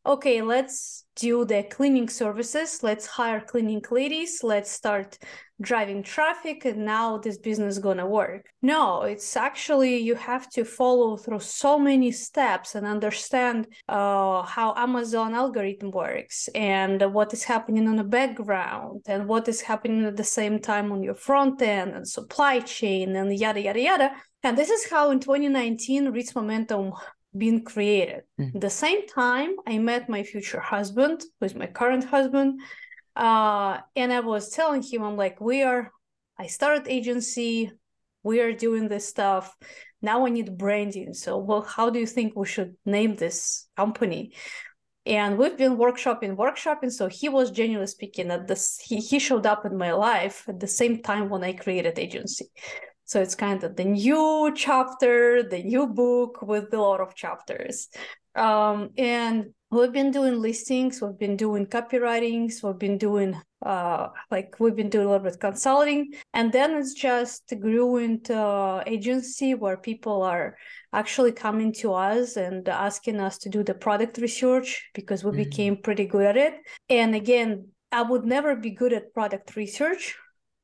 okay 0.09 0.41
let's 0.41 1.05
do 1.19 1.45
the 1.45 1.63
cleaning 1.63 2.07
services. 2.07 2.81
Let's 2.81 3.05
hire 3.05 3.41
cleaning 3.41 3.83
ladies. 3.91 4.41
Let's 4.41 4.71
start 4.71 5.17
driving 5.61 6.01
traffic 6.01 6.63
and 6.63 6.85
now 6.85 7.17
this 7.17 7.37
business 7.37 7.75
is 7.75 7.79
gonna 7.79 8.07
work. 8.07 8.45
No 8.61 9.01
it's 9.01 9.35
actually 9.35 9.97
you 9.97 10.15
have 10.15 10.49
to 10.51 10.63
follow 10.63 11.17
through 11.17 11.41
so 11.41 11.77
many 11.77 12.11
steps 12.11 12.75
and 12.75 12.85
understand 12.87 13.67
uh, 13.89 14.41
how 14.43 14.73
amazon 14.77 15.35
algorithm 15.35 15.91
works 15.91 16.47
and 16.55 17.01
what 17.13 17.33
is 17.33 17.43
happening 17.43 17.85
on 17.89 17.97
the 17.97 18.05
background 18.05 19.01
and 19.05 19.27
what 19.27 19.49
is 19.49 19.59
happening 19.59 20.05
at 20.05 20.15
the 20.15 20.23
same 20.23 20.59
time 20.59 20.93
on 20.93 21.03
your 21.03 21.15
front 21.15 21.61
end 21.61 21.91
and 21.91 22.07
supply 22.07 22.61
chain 22.61 23.15
and 23.17 23.37
yada 23.37 23.61
yada 23.61 23.81
yada. 23.81 24.11
And 24.41 24.57
this 24.57 24.69
is 24.69 24.89
how 24.89 25.11
in 25.11 25.19
2019 25.19 26.11
Ritz 26.13 26.33
Momentum 26.33 26.93
being 27.35 27.63
created. 27.63 28.23
Mm-hmm. 28.39 28.57
At 28.57 28.61
the 28.61 28.69
same 28.69 29.07
time, 29.07 29.55
I 29.67 29.77
met 29.77 30.09
my 30.09 30.23
future 30.23 30.59
husband, 30.59 31.23
who 31.39 31.45
is 31.45 31.55
my 31.55 31.67
current 31.67 32.03
husband. 32.03 32.61
Uh, 33.15 33.79
and 33.95 34.11
I 34.13 34.21
was 34.21 34.49
telling 34.49 34.81
him, 34.81 35.03
I'm 35.03 35.17
like, 35.17 35.39
we 35.41 35.61
are, 35.63 35.91
I 36.37 36.47
started 36.47 36.87
agency, 36.87 37.71
we 38.23 38.41
are 38.41 38.53
doing 38.53 38.87
this 38.87 39.07
stuff. 39.07 39.55
Now 40.01 40.25
I 40.25 40.29
need 40.29 40.57
branding. 40.57 41.13
So, 41.13 41.37
well, 41.37 41.61
how 41.61 41.89
do 41.89 41.99
you 41.99 42.07
think 42.07 42.35
we 42.35 42.47
should 42.47 42.75
name 42.85 43.15
this 43.15 43.67
company? 43.75 44.33
And 45.05 45.37
we've 45.37 45.57
been 45.57 45.77
workshopping, 45.77 46.35
workshopping. 46.35 46.91
So 46.91 47.07
he 47.07 47.29
was 47.29 47.51
genuinely 47.51 47.87
speaking 47.87 48.31
at 48.31 48.47
this, 48.47 48.79
he, 48.79 48.97
he 48.97 49.19
showed 49.19 49.45
up 49.45 49.65
in 49.65 49.77
my 49.77 49.91
life 49.91 50.45
at 50.47 50.59
the 50.59 50.67
same 50.67 51.01
time 51.01 51.29
when 51.29 51.43
I 51.43 51.53
created 51.53 51.97
agency. 51.97 52.45
So 53.09 53.19
it's 53.19 53.33
kind 53.33 53.63
of 53.63 53.75
the 53.75 53.85
new 53.85 54.53
chapter, 54.55 55.41
the 55.41 55.63
new 55.63 55.87
book 55.87 56.43
with 56.43 56.71
a 56.71 56.79
lot 56.79 57.01
of 57.01 57.15
chapters. 57.15 57.89
Um, 58.35 58.91
and 58.99 59.47
we've 59.71 59.91
been 59.91 60.11
doing 60.11 60.39
listings, 60.39 61.01
we've 61.01 61.17
been 61.17 61.35
doing 61.35 61.65
copywritings, 61.65 62.61
we've 62.61 62.77
been 62.77 62.99
doing 62.99 63.35
uh, 63.65 64.09
like 64.29 64.57
we've 64.59 64.75
been 64.75 64.91
doing 64.91 65.07
a 65.07 65.09
little 65.09 65.25
bit 65.25 65.39
consulting, 65.39 66.13
and 66.35 66.51
then 66.51 66.75
it's 66.75 66.93
just 66.93 67.51
grew 67.59 67.97
into 67.97 68.83
agency 68.85 69.55
where 69.55 69.77
people 69.77 70.21
are 70.21 70.55
actually 70.93 71.31
coming 71.31 71.73
to 71.73 71.93
us 71.93 72.37
and 72.37 72.69
asking 72.69 73.19
us 73.19 73.39
to 73.39 73.49
do 73.49 73.63
the 73.63 73.73
product 73.73 74.19
research 74.19 74.87
because 74.93 75.23
we 75.23 75.31
mm-hmm. 75.31 75.49
became 75.49 75.77
pretty 75.77 76.05
good 76.05 76.27
at 76.27 76.37
it. 76.37 76.53
And 76.89 77.15
again, 77.15 77.69
I 77.91 78.03
would 78.03 78.23
never 78.23 78.55
be 78.55 78.69
good 78.69 78.93
at 78.93 79.15
product 79.15 79.55
research 79.55 80.15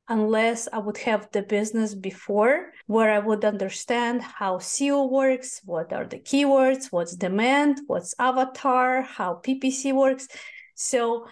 unless 0.08 0.68
I 0.72 0.78
would 0.78 0.98
have 0.98 1.28
the 1.32 1.42
business 1.42 1.94
before 1.94 2.72
where 2.86 3.10
I 3.10 3.18
would 3.18 3.44
understand 3.44 4.22
how 4.22 4.58
SEO 4.58 5.10
works, 5.10 5.60
what 5.64 5.92
are 5.92 6.06
the 6.06 6.18
keywords, 6.18 6.86
what's 6.90 7.16
demand, 7.16 7.80
what's 7.86 8.14
avatar, 8.18 9.02
how 9.02 9.40
PPC 9.44 9.92
works. 9.92 10.28
So, 10.74 11.26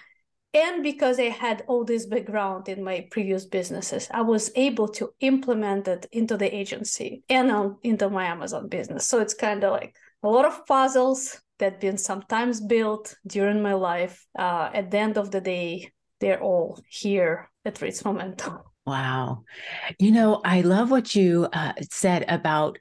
and 0.52 0.82
because 0.82 1.18
I 1.18 1.30
had 1.30 1.64
all 1.66 1.84
this 1.84 2.06
background 2.06 2.68
in 2.68 2.82
my 2.82 3.06
previous 3.10 3.44
businesses, 3.44 4.08
I 4.12 4.22
was 4.22 4.50
able 4.56 4.88
to 4.88 5.10
implement 5.20 5.88
it 5.88 6.06
into 6.12 6.36
the 6.36 6.54
agency 6.54 7.22
and 7.28 7.50
on, 7.50 7.76
into 7.82 8.08
my 8.10 8.26
Amazon 8.26 8.68
business. 8.68 9.06
So 9.06 9.20
it's 9.20 9.34
kind 9.34 9.64
of 9.64 9.72
like 9.72 9.94
a 10.22 10.28
lot 10.28 10.44
of 10.44 10.66
puzzles 10.66 11.40
that 11.58 11.80
been 11.80 11.98
sometimes 11.98 12.60
built 12.60 13.16
during 13.26 13.62
my 13.62 13.74
life. 13.74 14.26
Uh, 14.36 14.70
at 14.74 14.90
the 14.90 14.98
end 14.98 15.18
of 15.18 15.30
the 15.30 15.40
day, 15.40 15.92
they're 16.24 16.40
all 16.40 16.80
here 16.88 17.50
at 17.66 17.82
Ritz 17.82 18.02
Momentum. 18.02 18.60
Wow. 18.86 19.44
You 19.98 20.10
know, 20.10 20.40
I 20.42 20.62
love 20.62 20.90
what 20.90 21.14
you 21.14 21.48
uh, 21.52 21.74
said 21.90 22.24
about 22.28 22.78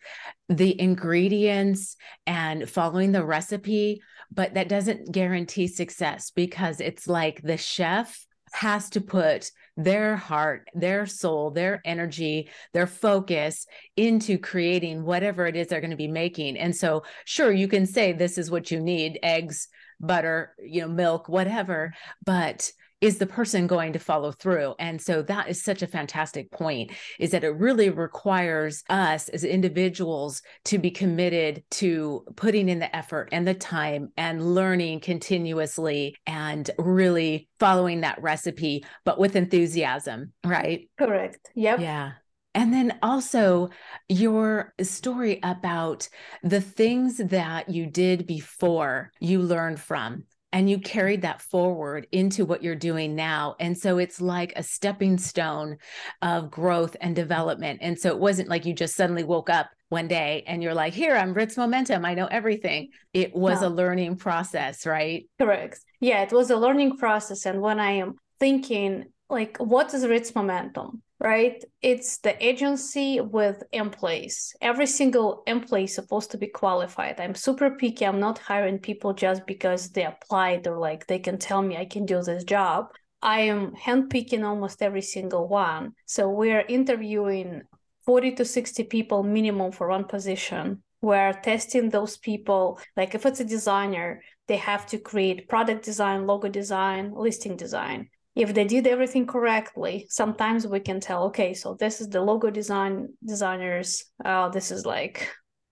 the 0.47 0.79
ingredients 0.79 1.97
and 2.25 2.69
following 2.69 3.11
the 3.11 3.25
recipe, 3.25 4.01
but 4.31 4.53
that 4.53 4.69
doesn't 4.69 5.11
guarantee 5.11 5.67
success 5.67 6.31
because 6.31 6.79
it's 6.79 7.05
like 7.05 7.41
the 7.41 7.57
chef 7.57 8.25
has 8.53 8.89
to 8.91 9.01
put 9.01 9.51
their 9.75 10.15
heart, 10.15 10.69
their 10.73 11.05
soul, 11.05 11.51
their 11.51 11.81
energy, 11.83 12.49
their 12.71 12.87
focus 12.87 13.65
into 13.97 14.37
creating 14.37 15.03
whatever 15.03 15.47
it 15.47 15.57
is 15.57 15.67
they're 15.67 15.81
going 15.81 15.91
to 15.91 15.97
be 15.97 16.07
making. 16.07 16.57
And 16.57 16.73
so, 16.73 17.03
sure, 17.25 17.51
you 17.51 17.67
can 17.67 17.87
say 17.87 18.13
this 18.13 18.37
is 18.37 18.49
what 18.49 18.71
you 18.71 18.79
need 18.79 19.19
eggs, 19.21 19.67
butter, 19.99 20.55
you 20.63 20.81
know, 20.81 20.87
milk, 20.87 21.27
whatever, 21.27 21.93
but 22.25 22.71
is 23.03 23.17
the 23.17 23.27
person 23.27 23.67
going 23.67 23.91
to 23.91 23.99
follow 23.99 24.31
through? 24.31 24.75
And 24.79 25.01
so 25.01 25.21
that 25.23 25.49
is 25.49 25.61
such 25.61 25.81
a 25.81 25.87
fantastic 25.87 26.49
point 26.51 26.91
is 27.19 27.31
that 27.31 27.43
it 27.43 27.49
really 27.49 27.89
requires 27.89 28.81
us 28.89 29.27
as 29.27 29.43
individuals 29.43 30.41
to 30.65 30.77
be 30.77 30.89
committed 30.89 31.65
to 31.71 32.23
putting 32.37 32.69
in 32.69 32.79
the 32.79 32.95
effort 32.95 33.27
and 33.33 33.45
the 33.45 33.53
time 33.53 34.13
and 34.15 34.55
learning 34.55 35.01
continuously 35.01 36.15
and 36.25 36.71
really 36.77 37.49
following 37.59 38.01
that 38.01 38.21
recipe 38.21 38.85
but 39.03 39.19
with 39.19 39.35
enthusiasm 39.35 40.31
right? 40.45 40.89
Correct. 40.97 41.51
Yep. 41.55 41.81
Yeah. 41.81 42.11
And 42.55 42.71
then 42.71 42.99
also 43.01 43.69
your 44.07 44.73
story 44.81 45.39
about 45.43 46.07
the 46.43 46.61
things 46.61 47.17
that 47.17 47.69
you 47.69 47.87
did 47.87 48.27
before 48.27 49.11
you 49.19 49.41
learned 49.41 49.79
from 49.79 50.23
and 50.53 50.69
you 50.69 50.79
carried 50.79 51.23
that 51.23 51.41
forward 51.41 52.07
into 52.11 52.45
what 52.45 52.63
you're 52.63 52.75
doing 52.75 53.15
now. 53.15 53.55
And 53.59 53.75
so 53.75 53.97
it's 53.97 54.21
like 54.21 54.53
a 54.55 54.61
stepping 54.61 55.17
stone 55.17 55.77
of 56.21 56.51
growth 56.51 56.95
and 57.01 57.15
development. 57.15 57.79
And 57.81 57.99
so 57.99 58.09
it 58.09 58.19
wasn't 58.19 58.49
like 58.49 58.65
you 58.65 58.73
just 58.73 58.95
suddenly 58.95 59.23
woke 59.23 59.49
up 59.49 59.71
one 59.89 60.07
day 60.07 60.43
and 60.45 60.61
you're 60.61 60.75
like, 60.75 60.93
here, 60.93 61.15
I'm 61.15 61.33
Ritz 61.33 61.57
Momentum. 61.57 62.05
I 62.05 62.13
know 62.13 62.27
everything. 62.27 62.89
It 63.13 63.35
was 63.35 63.61
no. 63.61 63.67
a 63.67 63.69
learning 63.69 64.17
process, 64.17 64.85
right? 64.85 65.25
Correct. 65.39 65.79
Yeah, 65.99 66.21
it 66.21 66.31
was 66.31 66.51
a 66.51 66.55
learning 66.55 66.97
process. 66.97 67.47
And 67.47 67.59
when 67.59 67.79
I 67.79 67.93
am 67.93 68.15
thinking, 68.39 69.05
like, 69.33 69.57
what 69.57 69.93
is 69.93 70.07
Ritz 70.07 70.33
Momentum? 70.35 71.01
right? 71.23 71.63
It's 71.81 72.17
the 72.17 72.35
agency 72.45 73.21
with 73.21 73.63
employees. 73.71 74.53
Every 74.61 74.85
single 74.85 75.43
employee 75.47 75.85
is 75.85 75.95
supposed 75.95 76.31
to 76.31 76.37
be 76.37 76.47
qualified. 76.47 77.19
I'm 77.19 77.33
super 77.33 77.71
picky. 77.71 78.05
I'm 78.05 78.19
not 78.19 78.39
hiring 78.39 78.77
people 78.77 79.13
just 79.13 79.45
because 79.47 79.89
they 79.89 80.03
applied 80.03 80.67
or 80.67 80.77
like 80.77 81.07
they 81.07 81.19
can 81.19 81.37
tell 81.37 81.61
me 81.61 81.77
I 81.77 81.85
can 81.85 82.05
do 82.05 82.21
this 82.21 82.43
job. 82.43 82.87
I 83.21 83.39
am 83.41 83.71
handpicking 83.71 84.43
almost 84.43 84.81
every 84.81 85.01
single 85.01 85.47
one. 85.47 85.93
So 86.05 86.29
we're 86.29 86.65
interviewing 86.67 87.61
40 88.05 88.33
to 88.33 88.45
60 88.45 88.83
people 88.83 89.23
minimum 89.23 89.71
for 89.71 89.87
one 89.87 90.03
position. 90.03 90.83
We're 91.01 91.31
testing 91.31 91.89
those 91.89 92.17
people. 92.17 92.81
Like 92.97 93.15
if 93.15 93.25
it's 93.25 93.39
a 93.39 93.45
designer, 93.45 94.21
they 94.49 94.57
have 94.57 94.85
to 94.87 94.97
create 94.97 95.47
product 95.47 95.85
design, 95.85 96.27
logo 96.27 96.49
design, 96.49 97.13
listing 97.15 97.55
design 97.55 98.09
if 98.35 98.53
they 98.53 98.65
did 98.65 98.87
everything 98.87 99.25
correctly 99.27 100.07
sometimes 100.09 100.65
we 100.67 100.79
can 100.79 100.99
tell 100.99 101.25
okay 101.25 101.53
so 101.53 101.75
this 101.75 102.01
is 102.01 102.09
the 102.09 102.21
logo 102.21 102.49
design 102.49 103.07
designers 103.23 104.05
uh, 104.25 104.49
this 104.49 104.71
is 104.71 104.85
like 104.85 105.29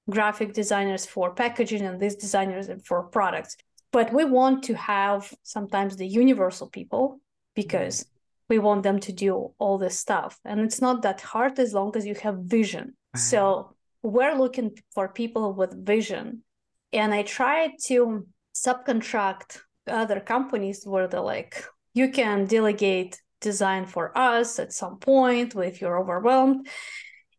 graphic 0.09 0.53
designers 0.53 1.05
for 1.05 1.33
packaging 1.33 1.81
and 1.81 1.99
these 1.99 2.15
designers 2.15 2.69
for 2.85 3.03
products. 3.03 3.57
But 3.91 4.13
we 4.13 4.25
want 4.25 4.63
to 4.63 4.73
have 4.75 5.33
sometimes 5.43 5.95
the 5.95 6.07
universal 6.07 6.67
people 6.69 7.19
because 7.55 8.05
we 8.49 8.59
want 8.59 8.83
them 8.83 8.99
to 8.99 9.11
do 9.11 9.53
all 9.59 9.77
this 9.77 9.97
stuff. 9.97 10.39
And 10.45 10.59
it's 10.61 10.81
not 10.81 11.01
that 11.01 11.21
hard 11.21 11.59
as 11.59 11.73
long 11.73 11.95
as 11.95 12.05
you 12.05 12.15
have 12.15 12.37
vision. 12.37 12.95
So 13.15 13.75
we're 14.03 14.37
looking 14.37 14.77
for 14.93 15.07
people 15.09 15.53
with 15.53 15.85
vision. 15.85 16.43
And 16.93 17.13
i 17.13 17.23
try 17.23 17.73
to 17.85 18.27
subcontract 18.53 19.59
other 19.87 20.19
companies 20.19 20.83
where 20.85 21.07
they're 21.07 21.21
like 21.21 21.63
you 21.93 22.09
can 22.09 22.45
delegate 22.45 23.19
design 23.41 23.85
for 23.85 24.17
us 24.17 24.59
at 24.59 24.71
some 24.71 24.97
point 24.97 25.55
if 25.55 25.81
you're 25.81 25.99
overwhelmed. 25.99 26.67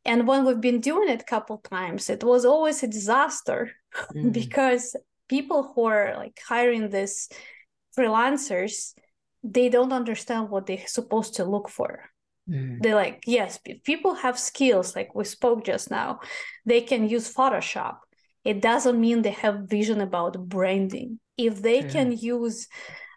And 0.04 0.26
when 0.26 0.44
we've 0.44 0.60
been 0.60 0.80
doing 0.80 1.08
it 1.08 1.22
a 1.22 1.24
couple 1.24 1.58
times 1.58 2.10
it 2.10 2.24
was 2.24 2.44
always 2.44 2.82
a 2.82 2.88
disaster 2.88 3.70
mm-hmm. 3.94 4.30
because 4.40 4.96
people 5.28 5.72
who 5.74 5.84
are 5.84 6.14
like 6.16 6.38
hiring 6.46 6.90
these 6.90 7.28
freelancers 7.96 8.94
they 9.44 9.68
don't 9.68 9.92
understand 9.92 10.50
what 10.50 10.66
they're 10.66 10.86
supposed 10.86 11.34
to 11.34 11.44
look 11.44 11.68
for. 11.68 12.04
Mm-hmm. 12.50 12.78
they're 12.80 12.96
like 12.96 13.22
yes 13.24 13.60
people 13.84 14.14
have 14.14 14.36
skills 14.36 14.96
like 14.96 15.14
we 15.14 15.22
spoke 15.22 15.64
just 15.64 15.92
now 15.92 16.18
they 16.66 16.80
can 16.80 17.08
use 17.08 17.32
photoshop. 17.32 17.98
It 18.44 18.60
doesn't 18.60 19.00
mean 19.00 19.22
they 19.22 19.30
have 19.30 19.68
vision 19.68 20.00
about 20.00 20.48
branding. 20.48 21.20
If 21.38 21.62
they 21.62 21.84
can 21.84 22.10
use 22.10 22.66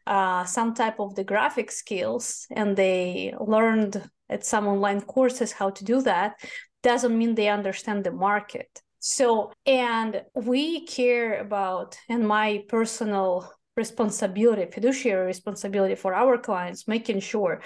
uh, 0.07 0.45
some 0.45 0.73
type 0.73 0.99
of 0.99 1.15
the 1.15 1.23
graphic 1.23 1.71
skills 1.71 2.47
and 2.51 2.75
they 2.75 3.33
learned 3.39 4.09
at 4.29 4.45
some 4.45 4.67
online 4.67 5.01
courses 5.01 5.51
how 5.51 5.69
to 5.69 5.83
do 5.83 6.01
that 6.01 6.35
doesn't 6.83 7.17
mean 7.17 7.35
they 7.35 7.49
understand 7.49 8.03
the 8.03 8.11
market. 8.11 8.81
So 8.99 9.51
and 9.65 10.23
we 10.33 10.85
care 10.85 11.39
about 11.39 11.97
and 12.09 12.27
my 12.27 12.63
personal 12.67 13.51
responsibility 13.75 14.71
fiduciary 14.71 15.25
responsibility 15.25 15.95
for 15.95 16.13
our 16.13 16.37
clients 16.37 16.87
making 16.87 17.19
sure 17.19 17.61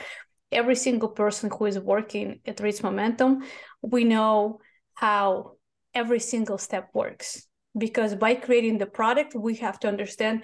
every 0.52 0.76
single 0.76 1.10
person 1.10 1.52
who 1.56 1.66
is 1.68 1.78
working 1.80 2.40
at 2.48 2.60
Ritz 2.60 2.82
Momentum 2.82 3.44
we 3.84 4.04
know 4.04 4.60
how 4.96 5.54
every 5.94 6.20
single 6.20 6.58
step 6.58 6.90
works. 6.94 7.46
Because 7.78 8.16
by 8.16 8.36
creating 8.36 8.78
the 8.78 8.86
product 8.86 9.36
we 9.36 9.56
have 9.56 9.80
to 9.82 9.88
understand 9.88 10.44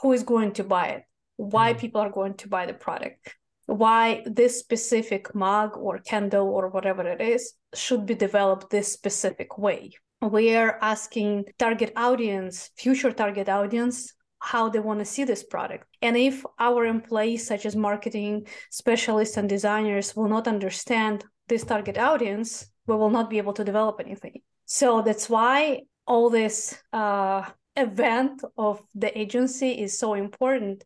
who 0.00 0.12
is 0.12 0.22
going 0.22 0.52
to 0.52 0.64
buy 0.64 0.86
it 0.88 1.02
why 1.36 1.74
mm. 1.74 1.78
people 1.78 2.00
are 2.00 2.10
going 2.10 2.34
to 2.34 2.48
buy 2.48 2.66
the 2.66 2.74
product 2.74 3.36
why 3.66 4.22
this 4.24 4.58
specific 4.58 5.34
mug 5.34 5.76
or 5.76 5.98
candle 5.98 6.48
or 6.48 6.68
whatever 6.68 7.06
it 7.06 7.20
is 7.20 7.54
should 7.74 8.06
be 8.06 8.14
developed 8.14 8.70
this 8.70 8.92
specific 8.92 9.58
way. 9.58 9.90
We 10.22 10.54
are 10.54 10.78
asking 10.80 11.46
target 11.58 11.92
audience 11.96 12.70
future 12.76 13.12
target 13.12 13.48
audience 13.48 14.14
how 14.38 14.68
they 14.68 14.78
want 14.78 15.00
to 15.00 15.04
see 15.04 15.24
this 15.24 15.42
product. 15.42 15.84
And 16.00 16.16
if 16.16 16.44
our 16.58 16.86
employees 16.86 17.46
such 17.46 17.66
as 17.66 17.74
marketing 17.74 18.46
specialists 18.70 19.36
and 19.36 19.48
designers 19.48 20.14
will 20.14 20.28
not 20.28 20.46
understand 20.46 21.24
this 21.48 21.64
target 21.64 21.98
audience 21.98 22.66
we 22.86 22.94
will 22.94 23.10
not 23.10 23.28
be 23.28 23.38
able 23.38 23.52
to 23.52 23.64
develop 23.64 23.98
anything. 23.98 24.42
So 24.64 25.02
that's 25.02 25.28
why 25.28 25.82
all 26.06 26.30
this 26.30 26.78
uh, 26.92 27.42
event 27.74 28.42
of 28.56 28.80
the 28.94 29.16
agency 29.18 29.72
is 29.72 29.98
so 29.98 30.14
important 30.14 30.84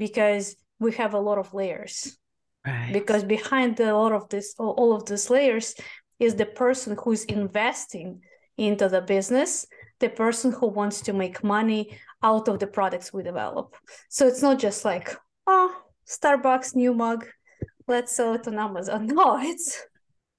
because 0.00 0.56
we 0.80 0.90
have 0.92 1.14
a 1.14 1.20
lot 1.20 1.38
of 1.38 1.54
layers. 1.54 2.16
Right. 2.66 2.92
because 2.92 3.24
behind 3.24 3.80
a 3.80 3.96
lot 3.96 4.12
of 4.12 4.28
this 4.28 4.54
all 4.58 4.92
of 4.94 5.06
these 5.06 5.30
layers 5.30 5.74
is 6.18 6.34
the 6.34 6.44
person 6.44 6.94
who 7.00 7.12
is 7.12 7.24
investing 7.24 8.20
into 8.58 8.86
the 8.86 9.00
business 9.00 9.66
the 10.00 10.10
person 10.10 10.52
who 10.52 10.66
wants 10.66 11.00
to 11.02 11.14
make 11.14 11.42
money 11.42 11.98
out 12.22 12.48
of 12.48 12.58
the 12.58 12.66
products 12.66 13.14
we 13.14 13.22
develop. 13.22 13.76
So 14.10 14.26
it's 14.26 14.42
not 14.42 14.58
just 14.58 14.84
like 14.84 15.16
oh 15.46 15.74
starbucks 16.06 16.76
new 16.76 16.92
mug 16.92 17.26
let's 17.88 18.12
sell 18.12 18.34
it 18.34 18.46
on 18.46 18.58
amazon. 18.58 19.06
No 19.18 19.38
it's 19.40 19.80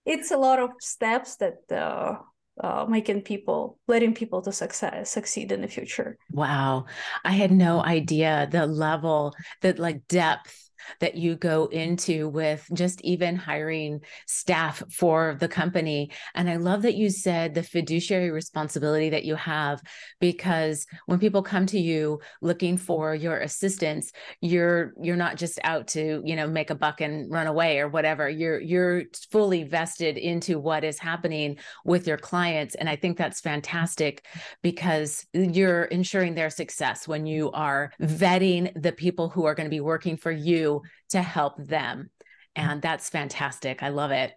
it's 0.06 0.30
a 0.30 0.38
lot 0.38 0.60
of 0.60 0.70
steps 0.80 1.38
that 1.38 1.60
uh, 1.72 2.18
uh, 2.62 2.86
making 2.88 3.22
people 3.22 3.78
letting 3.88 4.14
people 4.14 4.42
to 4.42 4.52
success 4.52 5.12
succeed 5.12 5.52
in 5.52 5.62
the 5.62 5.68
future. 5.68 6.18
Wow. 6.32 6.86
I 7.26 7.32
had 7.32 7.52
no 7.52 7.84
idea 7.84 8.48
the 8.50 8.68
level 8.68 9.34
that 9.62 9.80
like 9.80 10.08
depth 10.08 10.71
that 11.00 11.16
you 11.16 11.36
go 11.36 11.66
into 11.66 12.30
with 12.30 12.68
just 12.74 13.02
even 13.02 13.36
hiring 13.36 14.02
staff 14.28 14.84
for 14.92 15.36
the 15.40 15.48
company. 15.48 16.12
And 16.36 16.50
I 16.50 16.56
love 16.56 16.84
that 16.84 16.96
you 16.96 17.10
said 17.10 17.54
the 17.54 17.64
fiduciary 17.64 18.32
responsibility 18.32 19.10
that 19.10 19.26
you 19.26 19.36
have, 19.36 19.82
because 20.20 20.86
when 21.08 21.20
people 21.20 21.44
come 21.44 21.66
to 21.68 21.80
you 21.80 22.20
looking 22.42 22.78
for 22.78 23.14
your 23.14 23.38
assistance, 23.38 24.12
you're 24.40 24.94
you're 25.02 25.16
not 25.16 25.38
just 25.38 25.60
out 25.64 25.88
to, 25.90 26.22
you 26.24 26.36
know, 26.36 26.48
make 26.48 26.70
a 26.70 26.76
buck 26.76 27.02
and 27.02 27.32
run 27.32 27.48
away 27.48 27.80
or 27.80 27.88
whatever. 27.90 28.30
You're 28.30 28.60
you're 28.60 29.04
fully 29.32 29.64
vested 29.64 30.18
into 30.18 30.60
what 30.60 30.84
is 30.84 31.00
happening 31.00 31.58
with 31.84 32.08
your 32.08 32.18
clients. 32.18 32.76
And 32.76 32.88
I 32.88 32.96
think 32.96 33.18
that's 33.18 33.42
fantastic 33.42 34.26
because 34.62 35.26
you're 35.34 35.84
ensuring 35.86 36.36
their 36.36 36.50
success 36.50 37.08
when 37.08 37.26
you 37.26 37.52
are 37.52 37.92
vetting 38.02 38.72
the 38.82 38.92
people 38.92 39.30
who 39.30 39.46
are 39.46 39.56
going 39.56 39.66
to 39.66 39.70
be 39.70 39.82
working 39.82 40.16
for 40.16 40.32
you 40.32 40.71
to 41.10 41.22
help 41.22 41.56
them. 41.58 42.10
And 42.56 42.82
that's 42.82 43.10
fantastic. 43.10 43.84
I 43.84 43.90
love 43.90 44.12
it. 44.12 44.32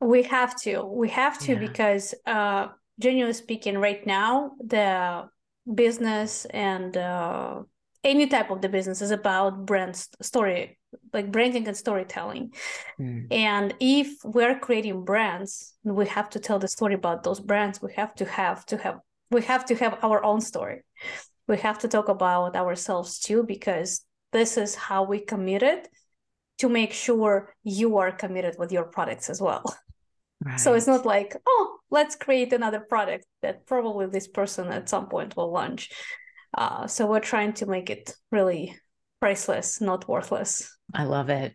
We 0.00 0.22
have 0.24 0.52
to. 0.62 0.84
We 0.84 1.08
have 1.10 1.38
to 1.46 1.52
yeah. 1.52 1.58
because, 1.68 2.14
uh, 2.26 2.68
genuinely 2.98 3.34
speaking, 3.34 3.78
right 3.78 4.04
now, 4.06 4.52
the 4.58 5.28
business 5.66 6.44
and 6.46 6.96
uh, 6.96 7.62
any 8.04 8.26
type 8.26 8.50
of 8.50 8.60
the 8.60 8.68
business 8.68 9.00
is 9.00 9.10
about 9.10 9.66
brand 9.66 9.96
story, 10.22 10.78
like 11.12 11.32
branding 11.32 11.66
and 11.66 11.76
storytelling. 11.76 12.52
Mm. 13.00 13.26
And 13.30 13.74
if 13.80 14.08
we're 14.22 14.58
creating 14.58 15.04
brands, 15.04 15.74
we 15.82 16.06
have 16.06 16.28
to 16.30 16.38
tell 16.38 16.58
the 16.58 16.68
story 16.68 16.94
about 16.94 17.22
those 17.22 17.40
brands. 17.40 17.82
We 17.82 17.92
have 17.94 18.14
to 18.16 18.24
have 18.24 18.64
to 18.66 18.76
have 18.76 18.98
we 19.30 19.42
have 19.42 19.64
to 19.66 19.74
have 19.76 19.98
our 20.04 20.22
own 20.22 20.40
story. 20.40 20.84
We 21.48 21.56
have 21.58 21.78
to 21.80 21.88
talk 21.88 22.08
about 22.08 22.54
ourselves 22.54 23.18
too, 23.18 23.42
because 23.42 24.04
this 24.32 24.56
is 24.56 24.74
how 24.74 25.04
we 25.04 25.20
committed 25.20 25.88
to 26.58 26.68
make 26.68 26.92
sure 26.92 27.54
you 27.62 27.98
are 27.98 28.12
committed 28.12 28.56
with 28.58 28.72
your 28.72 28.84
products 28.84 29.30
as 29.30 29.40
well. 29.40 29.64
Right. 30.44 30.60
So 30.60 30.74
it's 30.74 30.86
not 30.86 31.06
like, 31.06 31.34
oh, 31.46 31.78
let's 31.90 32.16
create 32.16 32.52
another 32.52 32.80
product 32.80 33.26
that 33.42 33.66
probably 33.66 34.06
this 34.06 34.28
person 34.28 34.68
at 34.68 34.88
some 34.88 35.08
point 35.08 35.36
will 35.36 35.50
launch. 35.50 35.90
Uh, 36.56 36.86
so 36.86 37.06
we're 37.06 37.20
trying 37.20 37.52
to 37.54 37.66
make 37.66 37.90
it 37.90 38.14
really 38.30 38.76
priceless, 39.20 39.80
not 39.80 40.08
worthless. 40.08 40.76
I 40.94 41.04
love 41.04 41.30
it. 41.30 41.54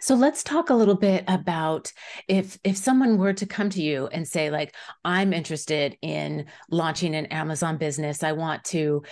So 0.00 0.14
let's 0.14 0.42
talk 0.42 0.70
a 0.70 0.74
little 0.74 0.96
bit 0.96 1.24
about 1.28 1.92
if 2.26 2.58
if 2.64 2.76
someone 2.76 3.18
were 3.18 3.32
to 3.34 3.46
come 3.46 3.70
to 3.70 3.82
you 3.82 4.08
and 4.08 4.26
say 4.26 4.50
like 4.50 4.74
I'm 5.04 5.32
interested 5.32 5.96
in 6.02 6.46
launching 6.70 7.14
an 7.14 7.26
Amazon 7.26 7.76
business, 7.76 8.24
I 8.24 8.32
want 8.32 8.64
to 8.64 9.02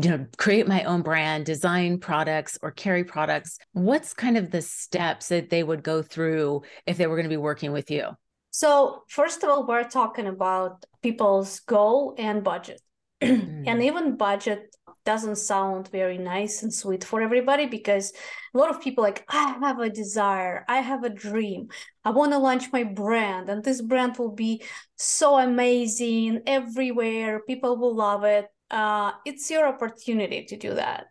you 0.00 0.10
know 0.10 0.26
create 0.38 0.66
my 0.66 0.84
own 0.84 1.02
brand, 1.02 1.44
design 1.44 1.98
products 1.98 2.58
or 2.62 2.70
carry 2.70 3.04
products. 3.04 3.58
What's 3.72 4.14
kind 4.14 4.36
of 4.36 4.50
the 4.50 4.62
steps 4.62 5.28
that 5.28 5.50
they 5.50 5.62
would 5.62 5.82
go 5.82 6.02
through 6.02 6.62
if 6.86 6.96
they 6.96 7.06
were 7.06 7.16
going 7.16 7.24
to 7.24 7.30
be 7.30 7.36
working 7.36 7.72
with 7.72 7.90
you? 7.90 8.08
So, 8.50 9.04
first 9.08 9.42
of 9.42 9.50
all, 9.50 9.66
we're 9.66 9.84
talking 9.84 10.26
about 10.26 10.84
people's 11.02 11.60
goal 11.60 12.14
and 12.18 12.42
budget. 12.42 12.80
And 13.20 13.64
mm. 13.66 13.82
even 13.82 14.16
budget 14.16 14.74
doesn't 15.04 15.36
sound 15.36 15.88
very 15.88 16.18
nice 16.18 16.62
and 16.62 16.72
sweet 16.72 17.02
for 17.02 17.22
everybody 17.22 17.66
because 17.66 18.12
a 18.54 18.58
lot 18.58 18.68
of 18.68 18.80
people 18.80 19.02
like 19.02 19.24
i 19.30 19.56
have 19.60 19.78
a 19.78 19.88
desire. 19.88 20.64
I 20.68 20.78
have 20.80 21.02
a 21.04 21.08
dream. 21.08 21.68
I 22.04 22.10
want 22.10 22.32
to 22.32 22.38
launch 22.38 22.72
my 22.72 22.84
brand 22.84 23.48
and 23.48 23.64
this 23.64 23.80
brand 23.80 24.18
will 24.18 24.34
be 24.34 24.62
so 24.96 25.38
amazing 25.38 26.42
everywhere. 26.46 27.40
People 27.46 27.76
will 27.78 27.94
love 27.94 28.24
it. 28.24 28.46
Uh, 28.70 29.12
it's 29.24 29.50
your 29.50 29.66
opportunity 29.66 30.44
to 30.44 30.56
do 30.56 30.74
that. 30.74 31.06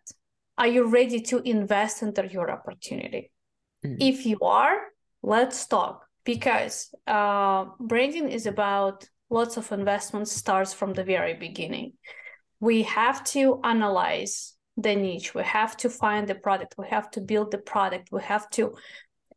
Are 0.56 0.68
you 0.68 0.86
ready 0.88 1.20
to 1.22 1.38
invest 1.44 2.02
into 2.02 2.26
your 2.26 2.50
opportunity? 2.50 3.30
Mm. 3.84 3.96
if 4.00 4.26
you 4.26 4.38
are 4.40 4.76
let's 5.22 5.66
talk 5.68 6.04
because 6.24 6.92
uh, 7.06 7.66
branding 7.78 8.28
is 8.28 8.46
about 8.46 9.08
lots 9.30 9.56
of 9.56 9.70
investment 9.72 10.28
starts 10.28 10.72
from 10.72 10.94
the 10.94 11.04
very 11.04 11.34
beginning. 11.34 11.92
We 12.60 12.82
have 12.84 13.22
to 13.24 13.60
analyze 13.64 14.54
the 14.76 14.94
niche. 14.94 15.34
We 15.34 15.42
have 15.42 15.76
to 15.78 15.90
find 15.90 16.26
the 16.26 16.34
product. 16.34 16.74
We 16.78 16.86
have 16.88 17.10
to 17.12 17.20
build 17.20 17.50
the 17.50 17.58
product. 17.58 18.10
We 18.12 18.22
have 18.22 18.48
to 18.50 18.74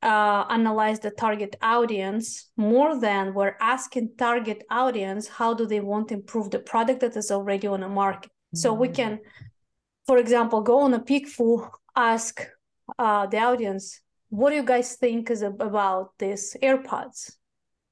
uh, 0.04 0.46
analyze 0.50 1.00
the 1.00 1.12
target 1.12 1.56
audience 1.62 2.50
more 2.58 3.00
than 3.00 3.34
we're 3.34 3.56
asking 3.62 4.10
target 4.18 4.64
audience 4.72 5.28
how 5.28 5.54
do 5.54 5.68
they 5.68 5.80
want 5.80 6.08
to 6.08 6.16
improve 6.16 6.50
the 6.50 6.60
product 6.60 7.02
that 7.02 7.16
is 7.16 7.30
already 7.30 7.68
on 7.68 7.82
the 7.82 7.90
market? 7.90 8.32
Mm-hmm. 8.32 8.58
so 8.58 8.74
we 8.74 8.88
mm. 8.90 8.96
can 8.96 9.20
for 10.08 10.18
example 10.18 10.62
go 10.62 10.80
on 10.80 10.94
a 10.96 11.00
PickFu 11.00 11.70
ask 11.96 12.48
uh, 12.98 13.28
the 13.28 13.38
audience 13.38 14.02
what 14.30 14.50
do 14.50 14.56
you 14.56 14.64
guys 14.64 14.96
think 14.96 15.30
is 15.30 15.42
about 15.42 16.12
these 16.18 16.58
airpods 16.64 17.36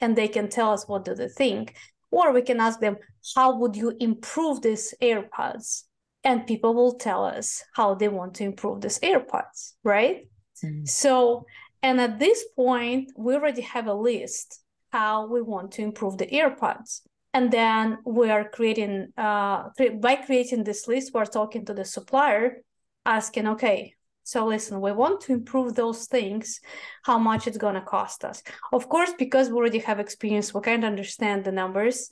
and 0.01 0.15
they 0.15 0.27
can 0.27 0.49
tell 0.49 0.71
us 0.71 0.87
what 0.87 1.05
do 1.05 1.13
they 1.15 1.27
think 1.27 1.75
or 2.11 2.33
we 2.33 2.41
can 2.41 2.59
ask 2.59 2.79
them, 2.79 2.97
how 3.35 3.55
would 3.57 3.75
you 3.75 3.95
improve 3.99 4.61
these 4.61 4.93
AirPods? 5.01 5.83
And 6.23 6.45
people 6.45 6.73
will 6.73 6.95
tell 6.95 7.23
us 7.23 7.63
how 7.75 7.95
they 7.95 8.07
want 8.07 8.33
to 8.35 8.43
improve 8.43 8.81
these 8.81 8.99
AirPods, 8.99 9.73
right? 9.83 10.27
Mm-hmm. 10.63 10.85
So, 10.85 11.45
and 11.81 12.01
at 12.01 12.19
this 12.19 12.43
point, 12.55 13.11
we 13.15 13.35
already 13.35 13.61
have 13.61 13.87
a 13.87 13.93
list 13.93 14.61
how 14.91 15.27
we 15.27 15.41
want 15.41 15.71
to 15.73 15.83
improve 15.83 16.17
the 16.17 16.27
AirPods. 16.27 17.01
And 17.33 17.51
then 17.51 17.99
we 18.05 18.31
are 18.31 18.49
creating, 18.49 19.13
uh, 19.17 19.69
by 20.01 20.15
creating 20.15 20.63
this 20.63 20.87
list, 20.87 21.13
we're 21.13 21.25
talking 21.25 21.63
to 21.65 21.75
the 21.75 21.85
supplier, 21.85 22.63
asking, 23.05 23.47
okay, 23.49 23.93
so 24.29 24.45
listen, 24.45 24.79
we 24.79 24.91
want 24.91 25.21
to 25.21 25.33
improve 25.33 25.73
those 25.73 26.05
things, 26.05 26.59
how 27.01 27.17
much 27.17 27.47
it's 27.47 27.57
going 27.57 27.73
to 27.73 27.81
cost 27.81 28.23
us. 28.23 28.43
Of 28.71 28.87
course, 28.87 29.11
because 29.17 29.49
we 29.49 29.55
already 29.55 29.79
have 29.79 29.99
experience, 29.99 30.53
we 30.53 30.61
of 30.61 30.83
understand 30.83 31.43
the 31.43 31.51
numbers, 31.51 32.11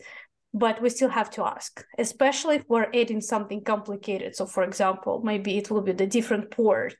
but 0.52 0.82
we 0.82 0.90
still 0.90 1.10
have 1.10 1.30
to 1.32 1.44
ask, 1.46 1.86
especially 2.00 2.56
if 2.56 2.64
we're 2.68 2.90
adding 2.92 3.22
something 3.22 3.64
complicated. 3.64 4.36
So 4.36 4.48
for 4.48 4.64
example, 4.64 5.22
maybe 5.24 5.60
it 5.60 5.70
will 5.70 5.84
be 5.84 5.92
the 5.92 6.08
different 6.08 6.50
port 6.50 6.98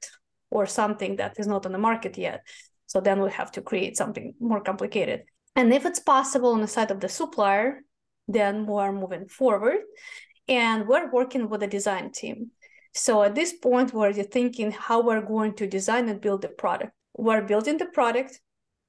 or 0.52 0.68
something 0.68 1.16
that 1.16 1.40
is 1.40 1.48
not 1.48 1.66
on 1.66 1.72
the 1.72 1.80
market 1.80 2.16
yet. 2.16 2.42
So 2.86 3.02
then 3.02 3.20
we 3.20 3.32
have 3.32 3.52
to 3.54 3.62
create 3.64 3.98
something 3.98 4.36
more 4.40 4.62
complicated. 4.62 5.24
And 5.56 5.74
if 5.74 5.88
it's 5.88 6.00
possible 6.00 6.52
on 6.52 6.62
the 6.62 6.68
side 6.68 6.92
of 6.92 7.00
the 7.00 7.10
supplier, 7.10 7.82
then 8.28 8.68
we 8.68 8.76
are 8.76 8.94
moving 8.94 9.28
forward. 9.28 9.80
And 10.48 10.88
we're 10.88 11.12
working 11.12 11.50
with 11.50 11.64
a 11.64 11.68
design 11.68 12.12
team. 12.12 12.52
So 12.98 13.22
at 13.22 13.36
this 13.36 13.54
point, 13.54 13.94
we're 13.94 14.12
thinking 14.12 14.72
how 14.72 15.02
we're 15.02 15.22
going 15.22 15.54
to 15.56 15.68
design 15.68 16.10
and 16.10 16.20
build 16.20 16.42
the 16.42 16.50
product. 16.50 16.94
We're 17.16 17.44
building 17.44 17.78
the 17.78 17.86
product, 17.86 18.42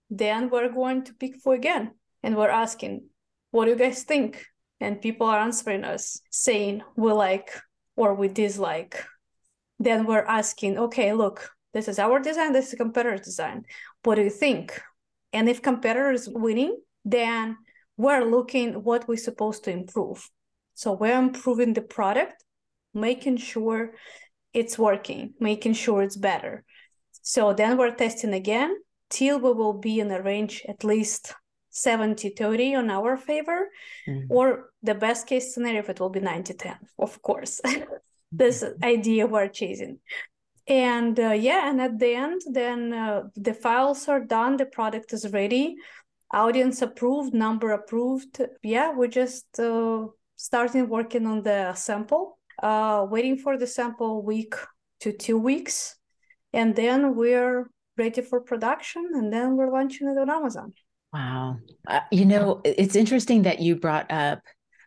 then 0.09 0.49
we're 0.49 0.71
going 0.71 1.05
to 1.05 1.13
PickFu 1.13 1.55
again, 1.55 1.93
and 2.23 2.35
we're 2.35 2.49
asking, 2.49 3.11
"What 3.51 3.67
do 3.67 3.73
you 3.73 3.77
guys 3.77 4.05
think?" 4.05 4.47
And 4.81 5.03
people 5.03 5.27
are 5.27 5.41
answering 5.41 5.85
us 5.85 6.23
saying 6.31 6.83
we 6.97 7.13
like 7.13 7.51
or 7.97 8.15
we 8.15 8.29
dislike. 8.29 9.05
Then 9.79 10.07
we're 10.07 10.25
asking, 10.41 10.79
"Okay, 10.79 11.13
look, 11.13 11.51
this 11.75 11.87
is 11.87 11.99
our 11.99 12.19
design. 12.19 12.53
This 12.55 12.73
is 12.73 12.79
competitor's 12.79 13.27
design. 13.27 13.67
What 14.05 14.15
do 14.15 14.23
you 14.23 14.31
think?" 14.31 14.81
And 15.35 15.51
if 15.51 15.61
competitor 15.61 16.13
is 16.13 16.31
winning, 16.31 16.81
then 17.05 17.59
we're 17.99 18.25
looking 18.25 18.83
what 18.85 19.07
we're 19.07 19.27
supposed 19.29 19.65
to 19.65 19.71
improve. 19.71 20.31
So 20.73 20.93
we're 20.93 21.19
improving 21.19 21.75
the 21.75 21.83
product 21.83 22.43
making 23.01 23.39
sure 23.39 23.95
it's 24.53 24.79
working, 24.79 25.35
making 25.41 25.75
sure 25.75 26.03
it's 26.03 26.17
better. 26.17 26.65
So 27.23 27.53
then 27.53 27.77
we're 27.77 27.95
testing 27.95 28.33
again 28.33 28.77
till 29.11 29.39
we 29.39 29.53
will 29.53 29.75
be 29.75 30.01
in 30.01 30.11
a 30.11 30.23
range 30.23 30.65
at 30.69 30.85
least 30.85 31.35
70 31.71 32.31
30 32.31 32.75
on 32.75 32.91
our 32.91 33.17
favor, 33.17 33.69
mm-hmm. 34.09 34.33
or 34.33 34.71
the 34.83 34.95
best 34.95 35.27
case 35.27 35.55
scenario, 35.55 35.81
if 35.81 35.91
it 35.91 36.01
will 36.01 36.11
be 36.11 36.21
90 36.21 36.55
10, 36.55 36.77
of 36.99 37.23
course. 37.23 37.61
this 38.33 38.63
mm-hmm. 38.63 38.85
idea 38.85 39.27
we're 39.27 39.49
chasing. 39.49 39.99
And 40.67 41.19
uh, 41.19 41.31
yeah, 41.31 41.71
and 41.71 41.81
at 41.81 41.99
the 41.99 42.15
end, 42.15 42.43
then 42.51 42.93
uh, 42.93 43.23
the 43.37 43.55
files 43.55 44.07
are 44.09 44.21
done, 44.21 44.57
the 44.57 44.67
product 44.67 45.13
is 45.13 45.33
ready, 45.33 45.77
audience 46.33 46.83
approved, 46.83 47.33
number 47.33 47.73
approved. 47.73 48.41
Yeah, 48.63 48.93
we're 48.93 49.09
just 49.09 49.59
uh, 49.59 50.07
starting 50.37 50.89
working 50.89 51.27
on 51.27 51.43
the 51.43 51.75
sample, 51.75 52.38
uh, 52.63 53.07
waiting 53.09 53.39
for 53.39 53.57
the 53.57 53.67
sample 53.67 54.23
week 54.23 54.55
to 55.01 55.13
two 55.13 55.39
weeks, 55.39 55.97
and 56.53 56.75
then 56.75 57.15
we're 57.15 57.71
ready 57.97 58.23
for 58.23 58.41
production, 58.41 59.11
and 59.15 59.33
then 59.33 59.57
we're 59.57 59.71
launching 59.71 60.09
it 60.09 60.19
on 60.19 60.31
Amazon. 60.31 60.73
Wow. 61.13 61.59
Uh, 61.87 62.01
you 62.13 62.25
know, 62.25 62.61
it's 62.65 62.97
interesting 62.97 63.43
that 63.43 63.61
you 63.61 63.77
brought 63.77 64.11
up 64.11 64.41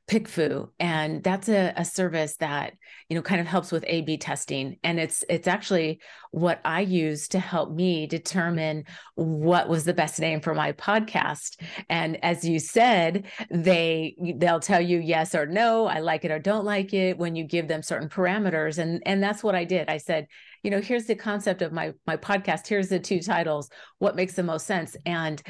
PickFu, 0.08 0.70
and 0.80 1.24
that's 1.24 1.50
a, 1.50 1.74
a 1.76 1.86
service 1.86 2.36
that 2.38 2.74
you 3.12 3.16
know 3.16 3.22
kind 3.22 3.42
of 3.42 3.48
helps 3.48 3.74
with 3.74 3.84
A/B 3.88 4.20
testing, 4.20 4.78
and 4.86 4.98
it's 4.98 5.26
it's 5.28 5.46
actually 5.46 6.00
what 6.32 6.62
I 6.64 6.80
use 6.80 7.28
to 7.28 7.40
help 7.40 7.70
me 7.70 8.08
determine 8.08 8.86
what 9.16 9.68
was 9.68 9.84
the 9.84 9.94
best 9.94 10.18
name 10.22 10.40
for 10.40 10.56
my 10.56 10.72
podcast. 10.72 11.62
And 11.90 12.24
as 12.24 12.48
you 12.48 12.58
said, 12.58 13.26
they 13.50 14.16
they'll 14.38 14.62
tell 14.62 14.80
you 14.80 15.00
yes 15.00 15.36
or 15.36 15.46
no, 15.46 15.88
I 15.88 16.00
like 16.00 16.24
it 16.24 16.32
or 16.32 16.40
don't 16.40 16.64
like 16.64 16.94
it 16.94 17.18
when 17.18 17.36
you 17.36 17.44
give 17.44 17.68
them 17.68 17.84
certain 17.84 18.08
parameters, 18.08 18.78
and 18.78 19.04
and 19.06 19.22
that's 19.22 19.44
what 19.44 19.56
I 19.56 19.66
did. 19.66 19.90
I 19.90 19.98
said, 19.98 20.28
you 20.64 20.72
know 20.72 20.80
here's 20.80 21.06
the 21.06 21.16
concept 21.16 21.62
of 21.62 21.74
my 21.74 21.92
my 22.08 22.16
podcast. 22.16 22.66
Here's 22.66 22.88
the 22.88 23.00
two 23.00 23.20
titles. 23.20 23.70
What 24.00 24.16
makes 24.16 24.36
the 24.36 24.44
most 24.44 24.66
sense? 24.66 24.96
And 25.06 25.42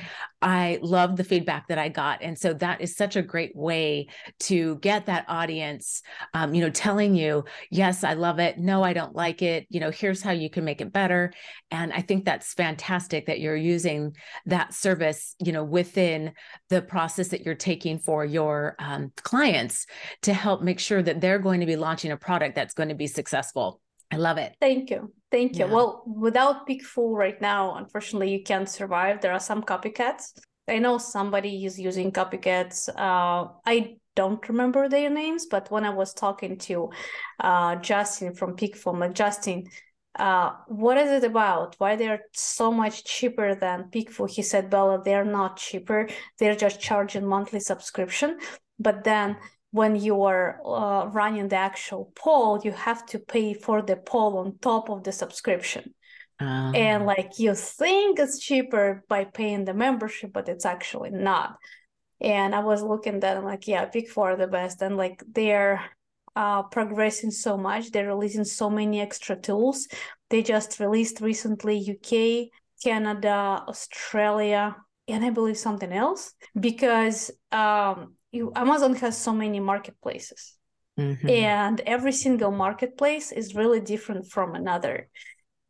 i 0.42 0.80
love 0.82 1.18
the 1.18 1.24
feedback 1.24 1.68
that 1.68 1.78
i 1.78 1.88
got. 1.90 2.22
And 2.22 2.38
so 2.38 2.54
that 2.56 2.82
is 2.82 2.96
such 2.96 3.16
a 3.16 3.22
great 3.22 3.56
way 3.56 4.08
to 4.40 4.78
get 4.78 5.06
that 5.06 5.26
audience 5.28 6.02
um, 6.34 6.54
you 6.56 6.62
know 6.62 6.70
telling 6.72 7.16
you 7.16 7.46
yes 7.70 8.04
i 8.04 8.14
love 8.14 8.40
it 8.40 8.58
no 8.58 8.84
i 8.84 8.94
don't 8.94 9.16
like 9.16 9.42
it 9.42 9.66
you 9.70 9.80
know 9.80 9.92
here's 9.92 10.22
how 10.22 10.32
you 10.32 10.50
can 10.50 10.64
make 10.64 10.82
it 10.82 10.92
better 10.92 11.32
and 11.70 11.92
i 11.94 12.02
think 12.02 12.26
that's 12.26 12.54
fantastic 12.54 13.26
that 13.26 13.40
you're 13.40 13.56
using 13.56 14.16
that 14.46 14.74
service 14.74 15.36
you 15.40 15.52
know 15.52 15.64
within 15.64 16.34
the 16.70 16.82
process 16.82 17.30
that 17.30 17.46
you're 17.46 17.56
taking 17.56 18.00
for 18.00 18.26
your 18.26 18.76
um, 18.80 19.12
clients 19.18 19.86
to 20.22 20.34
help 20.34 20.62
make 20.62 20.80
sure 20.80 21.02
that 21.02 21.22
they're 21.22 21.40
going 21.40 21.60
to 21.60 21.66
be 21.66 21.76
launching 21.76 22.12
a 22.12 22.18
product 22.18 22.56
that's 22.56 22.74
going 22.74 22.90
to 22.90 22.96
be 22.96 23.08
successful 23.08 23.82
I 24.14 24.18
love 24.18 24.38
it. 24.38 24.56
Thank 24.60 24.90
you. 24.90 25.14
Thank 25.32 25.54
you. 25.54 25.66
Yeah. 25.66 25.72
Well, 25.72 26.04
without 26.06 26.68
PickFu 26.68 27.16
right 27.16 27.42
now, 27.42 27.76
unfortunately, 27.76 28.30
you 28.30 28.44
can't 28.44 28.68
survive. 28.68 29.22
There 29.22 29.32
are 29.32 29.40
some 29.40 29.64
copycats. 29.64 30.34
I 30.68 30.80
know 30.80 30.98
somebody 30.98 31.66
is 31.66 31.80
using 31.80 32.12
copycats. 32.12 32.90
Uh, 32.90 33.52
I 33.66 33.96
don't 34.16 34.48
remember 34.50 34.90
their 34.90 35.10
names, 35.10 35.46
but 35.46 35.72
when 35.72 35.84
I 35.86 35.90
was 35.90 36.14
talking 36.14 36.58
to 36.60 36.92
uh, 37.40 37.76
Justin 37.78 38.34
from 38.34 38.56
PickFu, 38.56 38.94
I'm 38.94 39.00
like, 39.00 39.14
Justin, 39.14 39.66
uh, 40.20 40.52
what 40.68 40.98
is 40.98 41.10
it 41.10 41.24
about? 41.24 41.76
Why 41.78 41.96
they're 41.96 42.24
so 42.34 42.72
much 42.72 43.06
cheaper 43.06 43.56
than 43.56 43.90
PickFu? 43.92 44.30
He 44.30 44.42
said, 44.42 44.70
Bella, 44.70 45.02
they're 45.04 45.26
not 45.26 45.58
cheaper. 45.58 46.10
They're 46.38 46.56
just 46.56 46.82
charging 46.82 47.26
monthly 47.26 47.62
subscription. 47.62 48.40
But 48.78 49.04
then 49.04 49.38
when 49.72 49.96
you 49.96 50.24
are 50.24 50.60
uh, 50.66 51.08
running 51.08 51.48
the 51.48 51.56
actual 51.56 52.12
poll, 52.16 52.60
you 52.64 52.74
have 52.74 53.06
to 53.08 53.20
pay 53.20 53.54
for 53.54 53.82
the 53.82 53.96
poll 53.96 54.38
on 54.40 54.58
top 54.60 54.90
of 54.90 55.04
the 55.04 55.14
subscription. 55.14 55.94
Um. 56.40 56.76
And 56.76 57.06
like 57.06 57.40
you 57.40 57.54
think 57.56 58.20
it's 58.20 58.40
cheaper 58.40 59.04
by 59.08 59.26
paying 59.26 59.64
the 59.64 59.74
membership, 59.74 60.34
but 60.34 60.50
it's 60.50 60.66
actually 60.66 61.12
not. 61.12 61.56
And 62.22 62.54
I 62.54 62.60
was 62.60 62.84
looking 62.84 63.16
at 63.16 63.22
that, 63.22 63.38
I'm 63.38 63.44
like, 63.44 63.68
yeah, 63.68 63.90
PickFu 63.90 64.18
are 64.18 64.36
the 64.36 64.48
best. 64.48 64.82
And 64.82 64.96
like 64.96 65.24
they're 65.28 65.84
uh, 66.36 66.64
progressing 66.64 67.32
so 67.32 67.58
much. 67.58 67.92
They're 67.92 68.08
releasing 68.08 68.46
so 68.46 68.70
many 68.70 69.02
extra 69.02 69.36
tools. 69.36 69.88
They 70.30 70.44
just 70.44 70.80
released 70.80 71.20
recently 71.20 71.78
UK, 71.80 72.50
Canada, 72.84 73.64
Australia, 73.68 74.76
and 75.08 75.26
I 75.26 75.32
believe 75.32 75.58
something 75.58 75.92
else 75.92 76.34
because 76.58 77.32
um, 77.52 78.16
you 78.32 78.52
Amazon 78.56 78.96
has 78.96 79.18
so 79.18 79.34
many 79.34 79.60
marketplaces. 79.60 80.56
Mm-hmm. 81.00 81.30
And 81.30 81.82
every 81.82 82.12
single 82.12 82.52
marketplace 82.52 83.32
is 83.32 83.56
really 83.56 83.80
different 83.80 84.28
from 84.28 84.56
another. 84.56 85.10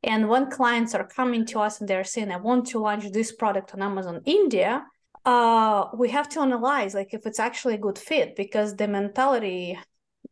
And 0.04 0.28
when 0.28 0.50
clients 0.50 0.96
are 0.96 1.08
coming 1.08 1.46
to 1.48 1.60
us 1.60 1.80
and 1.80 1.88
they're 1.88 2.04
saying, 2.04 2.32
I 2.32 2.38
want 2.38 2.68
to 2.68 2.80
launch 2.80 3.10
this 3.12 3.32
product 3.32 3.74
on 3.74 3.82
Amazon 3.82 4.22
India, 4.26 4.84
uh, 5.26 5.88
we 5.94 6.10
have 6.10 6.30
to 6.30 6.42
analyze 6.42 6.94
like 6.94 7.14
if 7.14 7.26
it's 7.26 7.40
actually 7.40 7.76
a 7.76 7.78
good 7.78 7.98
fit 7.98 8.36
because 8.36 8.76
the 8.76 8.88
mentality 8.88 9.78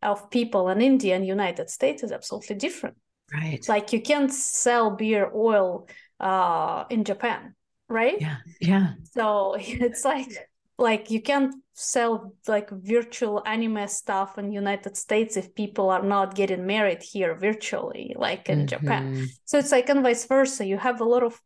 of 0.01 0.29
people 0.29 0.69
in 0.69 0.81
India 0.81 1.15
and 1.15 1.25
United 1.25 1.69
States 1.69 2.03
is 2.03 2.11
absolutely 2.11 2.55
different. 2.55 2.97
Right. 3.33 3.63
Like 3.67 3.93
you 3.93 4.01
can't 4.01 4.33
sell 4.33 4.91
beer 4.91 5.29
oil 5.33 5.87
uh, 6.19 6.85
in 6.89 7.03
Japan, 7.03 7.53
right? 7.87 8.19
Yeah. 8.19 8.37
Yeah. 8.59 8.93
So 9.13 9.55
it's 9.59 10.03
like 10.05 10.49
like 10.79 11.11
you 11.11 11.21
can't 11.21 11.53
sell 11.73 12.33
like 12.47 12.69
virtual 12.71 13.43
anime 13.45 13.87
stuff 13.87 14.37
in 14.37 14.51
united 14.51 14.97
states 14.97 15.37
if 15.37 15.53
people 15.53 15.89
are 15.89 16.03
not 16.03 16.35
getting 16.35 16.65
married 16.65 17.03
here 17.03 17.35
virtually 17.35 18.15
like 18.17 18.49
in 18.49 18.59
mm-hmm. 18.59 18.67
japan 18.67 19.27
so 19.45 19.57
it's 19.57 19.71
like 19.71 19.89
and 19.89 20.03
vice 20.03 20.25
versa 20.25 20.65
you 20.65 20.77
have 20.77 20.99
a 21.01 21.05
lot 21.05 21.23
of 21.23 21.39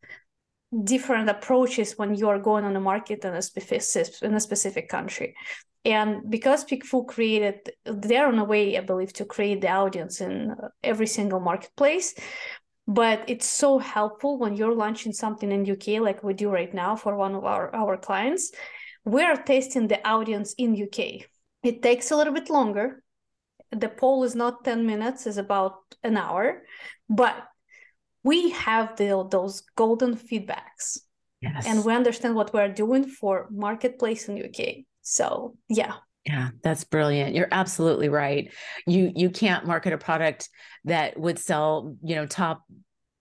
different 0.83 1.29
approaches 1.29 1.93
when 1.97 2.15
you 2.15 2.29
are 2.29 2.39
going 2.39 2.65
on 2.65 2.75
a 2.75 2.79
market 2.79 3.23
in 3.25 3.33
a 3.33 3.41
specific 3.41 4.21
in 4.21 4.33
a 4.33 4.39
specific 4.39 4.89
country 4.89 5.36
and 5.86 6.29
because 6.29 6.63
PickFu 6.65 7.05
created 7.07 7.55
they're 7.86 8.27
on 8.27 8.39
a 8.39 8.43
way 8.43 8.77
i 8.77 8.81
believe 8.81 9.13
to 9.13 9.25
create 9.25 9.62
the 9.62 9.69
audience 9.69 10.21
in 10.21 10.55
every 10.83 11.07
single 11.07 11.39
marketplace 11.39 12.15
but 12.88 13.23
it's 13.27 13.45
so 13.45 13.77
helpful 13.77 14.38
when 14.38 14.55
you're 14.55 14.75
launching 14.75 15.13
something 15.13 15.51
in 15.51 15.69
uk 15.71 15.88
like 15.88 16.23
we 16.23 16.33
do 16.33 16.49
right 16.49 16.73
now 16.73 16.95
for 16.95 17.15
one 17.15 17.36
of 17.36 17.43
our 17.43 17.73
our 17.75 17.97
clients 17.97 18.51
we're 19.05 19.36
testing 19.36 19.88
the 19.88 20.05
audience 20.07 20.53
in 20.57 20.81
UK. 20.81 21.25
It 21.63 21.81
takes 21.81 22.12
a 22.12 22.15
little 22.15 22.33
bit 22.33 22.49
longer. 22.49 23.03
The 23.71 23.89
poll 23.89 24.23
is 24.23 24.36
not 24.36 24.63
10 24.63 24.86
minutes, 24.86 25.25
it's 25.25 25.38
about 25.38 25.79
an 26.03 26.15
hour, 26.15 26.63
but 27.09 27.47
we 28.23 28.51
have 28.51 28.95
the, 28.95 29.27
those 29.29 29.62
golden 29.75 30.15
feedbacks. 30.15 30.99
Yes. 31.41 31.65
And 31.67 31.83
we 31.83 31.93
understand 31.93 32.36
what 32.36 32.53
we're 32.53 32.69
doing 32.69 33.05
for 33.05 33.47
marketplace 33.51 34.29
in 34.29 34.41
UK. 34.41 34.86
So 35.01 35.57
yeah, 35.67 35.95
yeah, 36.25 36.49
that's 36.63 36.86
brilliant. 36.86 37.36
You're 37.36 37.49
absolutely 37.51 38.07
right. 38.07 38.53
You 38.88 39.12
you 39.13 39.29
can't 39.29 39.65
market 39.65 39.91
a 39.91 39.97
product 39.97 40.47
that 40.86 41.19
would 41.19 41.38
sell, 41.38 41.97
you 42.01 42.15
know, 42.15 42.25
top 42.25 42.63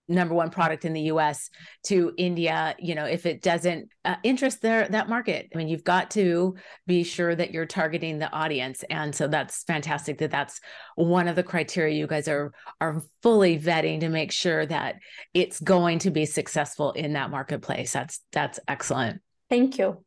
number 0.09 0.35
one 0.35 0.51
product 0.51 0.85
in 0.85 0.93
the 0.93 1.03
US 1.03 1.49
to 1.85 2.12
India, 2.17 2.75
you 2.79 2.95
know, 2.95 3.05
if 3.05 3.27
it 3.27 3.43
doesn't 3.43 3.88
uh, 4.05 4.17
interest 4.23 4.61
their 4.61 4.88
that 4.88 5.09
market. 5.09 5.49
I 5.55 5.59
mean, 5.59 5.69
you've 5.69 5.85
got 5.85 6.11
to 6.12 6.57
be 6.87 7.05
sure 7.05 7.35
that 7.35 7.53
you're 7.53 7.67
targeting 7.67 8.19
the 8.19 8.31
audience. 8.31 8.85
And 8.91 9.15
so 9.15 9.29
that's 9.29 9.62
fantastic 9.65 10.19
that 10.19 10.31
that's 10.31 10.61
one 10.97 11.29
of 11.29 11.37
the 11.37 11.43
criteria 11.43 11.97
you 11.97 12.07
guys 12.07 12.29
are 12.29 12.53
are 12.81 13.03
fully 13.23 13.59
vetting 13.59 14.01
to 14.01 14.09
make 14.09 14.33
sure 14.33 14.67
that 14.67 14.97
it's 15.35 15.61
going 15.61 16.01
to 16.01 16.11
be 16.11 16.27
successful 16.27 16.93
in 16.93 17.15
that 17.15 17.31
marketplace. 17.31 17.93
That's 17.93 18.21
that's 18.33 18.59
excellent. 18.69 19.21
Thank 19.49 19.79
you. 19.79 20.05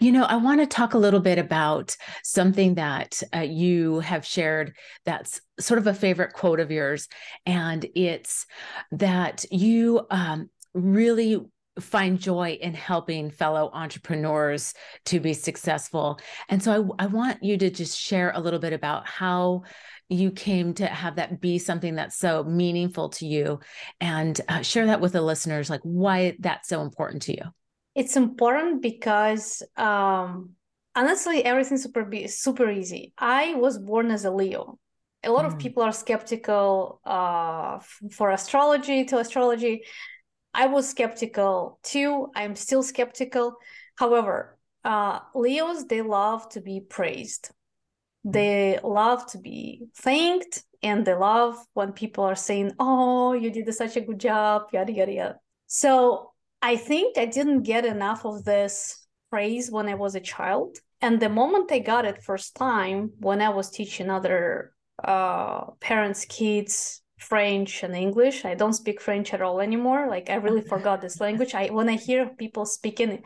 You 0.00 0.12
know, 0.12 0.24
I 0.24 0.36
want 0.36 0.60
to 0.60 0.66
talk 0.66 0.94
a 0.94 0.98
little 0.98 1.20
bit 1.20 1.38
about 1.38 1.96
something 2.22 2.74
that 2.76 3.22
uh, 3.34 3.40
you 3.40 4.00
have 4.00 4.24
shared 4.24 4.74
that's 5.04 5.40
sort 5.60 5.78
of 5.78 5.86
a 5.86 5.94
favorite 5.94 6.32
quote 6.32 6.58
of 6.58 6.70
yours. 6.70 7.08
And 7.44 7.84
it's 7.94 8.46
that 8.92 9.44
you 9.50 10.06
um, 10.10 10.48
really 10.74 11.40
find 11.80 12.18
joy 12.18 12.58
in 12.60 12.74
helping 12.74 13.30
fellow 13.30 13.70
entrepreneurs 13.72 14.74
to 15.06 15.20
be 15.20 15.32
successful. 15.32 16.18
And 16.48 16.62
so 16.62 16.94
I, 16.98 17.04
I 17.04 17.06
want 17.06 17.42
you 17.42 17.56
to 17.58 17.70
just 17.70 17.98
share 17.98 18.32
a 18.34 18.40
little 18.40 18.58
bit 18.58 18.72
about 18.72 19.06
how 19.06 19.62
you 20.08 20.30
came 20.30 20.74
to 20.74 20.86
have 20.86 21.16
that 21.16 21.40
be 21.40 21.58
something 21.58 21.94
that's 21.94 22.18
so 22.18 22.44
meaningful 22.44 23.08
to 23.08 23.26
you 23.26 23.60
and 24.00 24.38
uh, 24.48 24.60
share 24.60 24.86
that 24.86 25.00
with 25.00 25.12
the 25.12 25.22
listeners, 25.22 25.70
like 25.70 25.80
why 25.82 26.36
that's 26.40 26.68
so 26.68 26.82
important 26.82 27.22
to 27.22 27.32
you. 27.32 27.44
It's 27.94 28.16
important 28.16 28.82
because 28.82 29.62
um, 29.76 30.50
honestly, 30.94 31.44
everything's 31.44 31.82
super 31.82 32.08
super 32.26 32.70
easy. 32.70 33.12
I 33.18 33.54
was 33.54 33.78
born 33.78 34.10
as 34.10 34.24
a 34.24 34.30
Leo. 34.30 34.78
A 35.24 35.30
lot 35.30 35.44
mm. 35.44 35.48
of 35.48 35.58
people 35.58 35.82
are 35.82 35.92
skeptical 35.92 37.00
uh, 37.04 37.78
for 38.10 38.30
astrology 38.30 39.04
to 39.04 39.18
astrology. 39.18 39.84
I 40.54 40.66
was 40.66 40.88
skeptical 40.88 41.78
too. 41.82 42.28
I'm 42.34 42.56
still 42.56 42.82
skeptical. 42.82 43.56
However, 43.96 44.58
uh, 44.84 45.20
Leos 45.34 45.84
they 45.84 46.02
love 46.02 46.48
to 46.50 46.60
be 46.60 46.80
praised. 46.80 47.50
Mm. 48.26 48.32
They 48.32 48.80
love 48.82 49.26
to 49.32 49.38
be 49.38 49.86
thanked, 49.96 50.64
and 50.82 51.04
they 51.06 51.14
love 51.14 51.56
when 51.74 51.92
people 51.92 52.24
are 52.24 52.34
saying, 52.34 52.72
"Oh, 52.78 53.32
you 53.32 53.50
did 53.50 53.72
such 53.74 53.96
a 53.96 54.00
good 54.00 54.18
job," 54.18 54.68
yada 54.72 54.92
yada 54.92 55.12
yada. 55.12 55.40
So 55.66 56.31
I 56.62 56.76
think 56.76 57.18
I 57.18 57.26
didn't 57.26 57.62
get 57.62 57.84
enough 57.84 58.24
of 58.24 58.44
this 58.44 59.06
phrase 59.30 59.70
when 59.70 59.88
I 59.88 59.94
was 59.94 60.14
a 60.14 60.20
child. 60.20 60.78
And 61.00 61.18
the 61.18 61.28
moment 61.28 61.72
I 61.72 61.80
got 61.80 62.04
it 62.04 62.22
first 62.22 62.54
time, 62.54 63.10
when 63.18 63.42
I 63.42 63.48
was 63.48 63.70
teaching 63.70 64.08
other 64.08 64.72
uh, 65.02 65.72
parents, 65.80 66.24
kids, 66.24 67.02
French 67.22 67.82
and 67.82 67.94
English. 67.94 68.44
I 68.44 68.54
don't 68.54 68.72
speak 68.72 69.00
French 69.00 69.32
at 69.32 69.42
all 69.42 69.60
anymore. 69.60 70.08
Like 70.08 70.28
I 70.28 70.34
really 70.34 70.60
forgot 70.74 71.00
this 71.00 71.20
language. 71.20 71.54
I 71.54 71.68
when 71.70 71.88
I 71.88 71.96
hear 71.96 72.26
people 72.26 72.66
speaking 72.66 73.22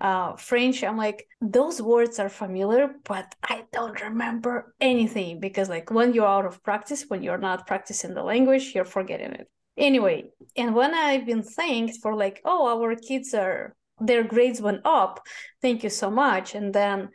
uh, 0.00 0.36
French, 0.36 0.82
I'm 0.84 0.96
like 0.96 1.26
those 1.40 1.80
words 1.80 2.18
are 2.18 2.28
familiar, 2.28 2.94
but 3.04 3.34
I 3.42 3.64
don't 3.72 4.00
remember 4.00 4.74
anything 4.80 5.40
because 5.40 5.68
like 5.68 5.90
when 5.90 6.12
you're 6.14 6.26
out 6.26 6.46
of 6.46 6.62
practice, 6.62 7.04
when 7.08 7.22
you're 7.22 7.38
not 7.38 7.66
practicing 7.66 8.14
the 8.14 8.22
language, 8.22 8.72
you're 8.74 8.84
forgetting 8.84 9.32
it. 9.32 9.48
Anyway, 9.78 10.24
and 10.56 10.74
when 10.74 10.92
I've 10.92 11.24
been 11.24 11.42
thanked 11.42 11.98
for 12.02 12.14
like, 12.14 12.42
oh, 12.44 12.66
our 12.68 12.94
kids 12.96 13.32
are 13.32 13.74
their 14.00 14.24
grades 14.24 14.60
went 14.60 14.82
up, 14.84 15.20
thank 15.62 15.82
you 15.82 15.90
so 15.90 16.10
much, 16.10 16.54
and 16.54 16.74
then 16.74 17.08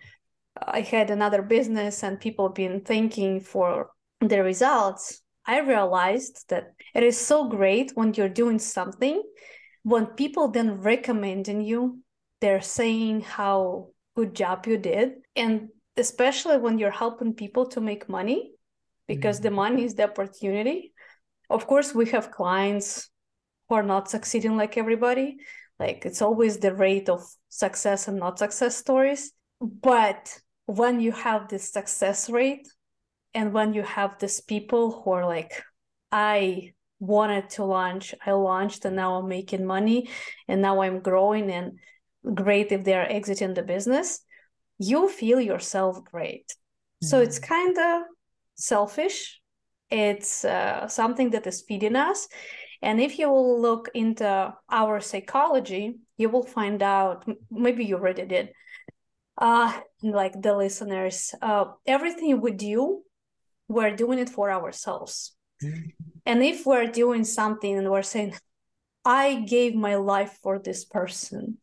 I 0.57 0.81
had 0.81 1.09
another 1.09 1.41
business 1.41 2.03
and 2.03 2.19
people 2.19 2.49
been 2.49 2.81
thanking 2.81 3.39
for 3.39 3.91
the 4.19 4.43
results 4.43 5.23
I 5.45 5.59
realized 5.59 6.45
that 6.49 6.73
it 6.95 7.03
is 7.03 7.19
so 7.19 7.49
great 7.49 7.91
when 7.95 8.13
you're 8.13 8.29
doing 8.29 8.59
something, 8.59 9.21
when 9.83 10.05
people 10.07 10.47
then 10.47 10.79
recommending 10.81 11.61
you, 11.61 11.99
they're 12.39 12.61
saying 12.61 13.21
how 13.21 13.89
good 14.15 14.33
job 14.35 14.65
you 14.67 14.77
did. 14.77 15.15
And 15.35 15.69
especially 15.97 16.57
when 16.57 16.77
you're 16.77 16.91
helping 16.91 17.33
people 17.33 17.67
to 17.67 17.81
make 17.81 18.07
money, 18.07 18.51
because 19.07 19.37
mm-hmm. 19.37 19.43
the 19.43 19.51
money 19.51 19.83
is 19.83 19.95
the 19.95 20.03
opportunity. 20.03 20.92
Of 21.53 21.67
course, 21.67 21.95
we 21.95 22.09
have 22.09 22.31
clients 22.31 23.09
who 23.69 23.75
are 23.75 23.83
not 23.83 24.09
succeeding 24.09 24.57
like 24.57 24.77
everybody. 24.77 25.37
Like 25.79 26.05
it's 26.05 26.21
always 26.21 26.57
the 26.57 26.73
rate 26.73 27.07
of 27.07 27.21
success 27.49 28.07
and 28.07 28.19
not 28.19 28.39
success 28.39 28.75
stories. 28.75 29.31
But 29.61 30.37
when 30.65 30.99
you 30.99 31.11
have 31.11 31.47
this 31.47 31.71
success 31.71 32.29
rate 32.29 32.67
and 33.33 33.53
when 33.53 33.73
you 33.73 33.83
have 33.83 34.17
these 34.19 34.41
people 34.41 35.01
who 35.01 35.11
are 35.11 35.25
like 35.25 35.63
i 36.11 36.71
wanted 36.99 37.49
to 37.49 37.65
launch 37.65 38.15
i 38.25 38.31
launched 38.31 38.85
and 38.85 38.95
now 38.95 39.15
i'm 39.15 39.27
making 39.27 39.65
money 39.65 40.09
and 40.47 40.61
now 40.61 40.81
i'm 40.81 40.99
growing 40.99 41.51
and 41.51 41.79
great 42.33 42.71
if 42.71 42.83
they're 42.83 43.11
exiting 43.11 43.53
the 43.53 43.63
business 43.63 44.21
you 44.79 45.09
feel 45.09 45.41
yourself 45.41 46.03
great 46.05 46.47
mm-hmm. 46.47 47.07
so 47.07 47.19
it's 47.19 47.39
mm-hmm. 47.39 47.53
kind 47.53 47.77
of 47.77 48.03
selfish 48.55 49.41
it's 49.93 50.43
uh, 50.45 50.87
something 50.87 51.29
that 51.29 51.47
is 51.47 51.61
feeding 51.61 51.95
us 51.95 52.27
and 52.81 52.99
if 52.99 53.17
you 53.19 53.29
will 53.29 53.61
look 53.61 53.89
into 53.93 54.53
our 54.71 54.99
psychology 54.99 55.95
you 56.17 56.29
will 56.29 56.43
find 56.43 56.81
out 56.81 57.25
maybe 57.51 57.85
you 57.85 57.95
already 57.95 58.25
did 58.25 58.49
uh 59.37 59.71
like 60.01 60.33
the 60.41 60.55
listeners 60.55 61.33
uh 61.41 61.65
everything 61.85 62.41
we 62.41 62.51
do 62.51 63.03
we're 63.67 63.95
doing 63.95 64.19
it 64.19 64.29
for 64.29 64.51
ourselves. 64.51 65.35
Mm-hmm. 65.63 65.89
And 66.25 66.43
if 66.43 66.65
we're 66.65 66.87
doing 66.87 67.23
something 67.23 67.77
and 67.77 67.89
we're 67.89 68.01
saying, 68.01 68.35
I 69.03 69.35
gave 69.35 69.75
my 69.75 69.95
life 69.95 70.39
for 70.41 70.59
this 70.59 70.85
person, 70.85 71.57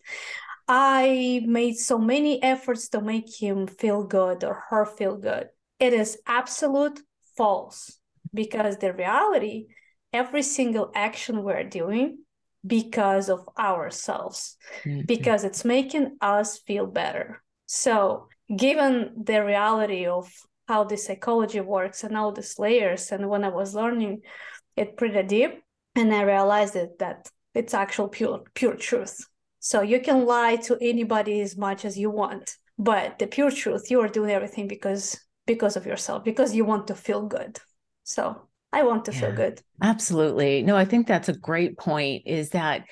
I 0.68 1.42
made 1.46 1.76
so 1.76 1.98
many 1.98 2.42
efforts 2.42 2.88
to 2.90 3.00
make 3.00 3.34
him 3.40 3.66
feel 3.66 4.04
good 4.04 4.44
or 4.44 4.64
her 4.68 4.84
feel 4.84 5.16
good, 5.16 5.48
it 5.78 5.92
is 5.92 6.18
absolute 6.26 7.00
false 7.36 7.98
because 8.32 8.78
the 8.78 8.92
reality, 8.92 9.66
every 10.12 10.42
single 10.42 10.90
action 10.94 11.42
we're 11.42 11.64
doing 11.64 12.18
because 12.66 13.28
of 13.28 13.48
ourselves, 13.58 14.56
mm-hmm. 14.84 15.02
because 15.06 15.44
it's 15.44 15.64
making 15.64 16.16
us 16.20 16.58
feel 16.58 16.86
better. 16.86 17.42
So, 17.66 18.28
given 18.54 19.12
the 19.24 19.44
reality 19.44 20.06
of 20.06 20.30
how 20.70 20.84
the 20.84 20.96
psychology 20.96 21.60
works 21.60 22.04
and 22.04 22.16
all 22.16 22.30
these 22.30 22.56
layers. 22.56 23.10
And 23.10 23.28
when 23.28 23.42
I 23.42 23.48
was 23.48 23.74
learning 23.74 24.22
it 24.76 24.96
pretty 24.96 25.24
deep, 25.24 25.52
and 25.96 26.14
I 26.14 26.22
realized 26.22 26.74
that, 26.74 26.96
that 27.00 27.28
it's 27.54 27.74
actual 27.74 28.08
pure 28.08 28.44
pure 28.54 28.76
truth. 28.76 29.16
So 29.58 29.82
you 29.82 30.00
can 30.00 30.26
lie 30.26 30.56
to 30.66 30.78
anybody 30.80 31.40
as 31.40 31.56
much 31.56 31.84
as 31.84 31.98
you 31.98 32.08
want, 32.08 32.56
but 32.78 33.18
the 33.18 33.26
pure 33.26 33.50
truth, 33.50 33.90
you 33.90 34.00
are 34.00 34.16
doing 34.16 34.30
everything 34.30 34.68
because 34.68 35.18
because 35.44 35.74
of 35.76 35.86
yourself, 35.86 36.22
because 36.22 36.54
you 36.54 36.64
want 36.64 36.86
to 36.86 36.94
feel 36.94 37.22
good. 37.26 37.58
So 38.04 38.48
I 38.72 38.82
want 38.82 39.04
to 39.06 39.12
yeah, 39.12 39.20
feel 39.20 39.32
good. 39.32 39.62
Absolutely. 39.82 40.62
No, 40.62 40.76
I 40.76 40.84
think 40.84 41.06
that's 41.06 41.28
a 41.28 41.36
great 41.36 41.78
point 41.78 42.22
is 42.26 42.50
that 42.50 42.84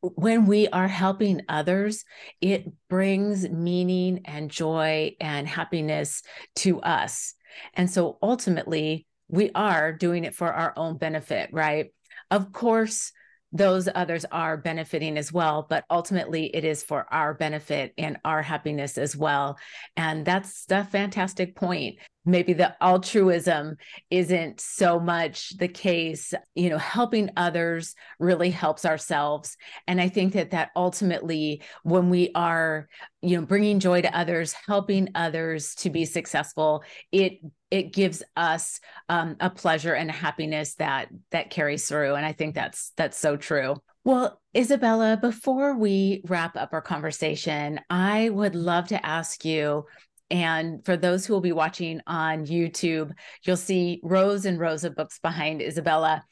when 0.00 0.46
we 0.46 0.68
are 0.68 0.88
helping 0.88 1.42
others, 1.48 2.04
it 2.40 2.66
brings 2.88 3.48
meaning 3.48 4.20
and 4.24 4.50
joy 4.50 5.16
and 5.20 5.48
happiness 5.48 6.22
to 6.56 6.80
us. 6.80 7.34
And 7.74 7.90
so 7.90 8.18
ultimately, 8.22 9.06
we 9.28 9.50
are 9.54 9.92
doing 9.92 10.24
it 10.24 10.34
for 10.34 10.52
our 10.52 10.72
own 10.76 10.98
benefit, 10.98 11.50
right? 11.52 11.92
Of 12.30 12.52
course, 12.52 13.12
those 13.56 13.88
others 13.94 14.24
are 14.32 14.56
benefiting 14.56 15.18
as 15.18 15.32
well 15.32 15.66
but 15.68 15.84
ultimately 15.90 16.46
it 16.54 16.64
is 16.64 16.82
for 16.82 17.06
our 17.12 17.34
benefit 17.34 17.92
and 17.98 18.18
our 18.24 18.42
happiness 18.42 18.98
as 18.98 19.16
well. 19.16 19.58
And 19.96 20.24
that's 20.24 20.66
a 20.70 20.84
fantastic 20.84 21.56
point. 21.56 21.96
Maybe 22.24 22.54
the 22.54 22.74
altruism 22.82 23.76
isn't 24.10 24.60
so 24.60 24.98
much 24.98 25.56
the 25.58 25.68
case. 25.68 26.34
You 26.54 26.70
know 26.70 26.78
helping 26.78 27.30
others 27.36 27.94
really 28.18 28.50
helps 28.50 28.84
ourselves. 28.84 29.56
And 29.86 30.00
i 30.00 30.08
think 30.08 30.32
that 30.32 30.50
that 30.50 30.70
ultimately 30.74 31.62
when 31.82 32.10
we 32.10 32.30
are 32.34 32.88
you 33.22 33.38
know 33.38 33.46
bringing 33.46 33.80
joy 33.80 34.02
to 34.02 34.18
others 34.18 34.54
helping 34.66 35.08
others 35.14 35.74
to 35.76 35.90
be 35.90 36.04
successful 36.04 36.82
it 37.12 37.40
it 37.70 37.92
gives 37.92 38.22
us 38.36 38.80
um, 39.08 39.36
a 39.40 39.50
pleasure 39.50 39.94
and 39.94 40.10
a 40.10 40.12
happiness 40.12 40.74
that 40.74 41.08
that 41.30 41.50
carries 41.50 41.88
through 41.88 42.14
and 42.14 42.24
i 42.24 42.32
think 42.32 42.54
that's 42.54 42.92
that's 42.96 43.18
so 43.18 43.36
true. 43.36 43.76
Well 44.04 44.40
izabella 44.54 45.20
before 45.20 45.76
we 45.76 46.22
wrap 46.26 46.56
up 46.56 46.72
our 46.72 46.82
conversation 46.82 47.80
i 47.90 48.28
would 48.28 48.54
love 48.54 48.88
to 48.88 49.04
ask 49.04 49.44
you 49.44 49.84
and 50.30 50.84
for 50.84 50.96
those 50.96 51.26
who 51.26 51.32
will 51.32 51.40
be 51.40 51.52
watching 51.52 52.00
on 52.06 52.46
youtube 52.46 53.10
you'll 53.42 53.56
see 53.56 54.00
rows 54.04 54.44
and 54.44 54.60
rows 54.60 54.84
of 54.84 54.94
books 54.94 55.18
behind 55.18 55.60
izabella. 55.60 56.22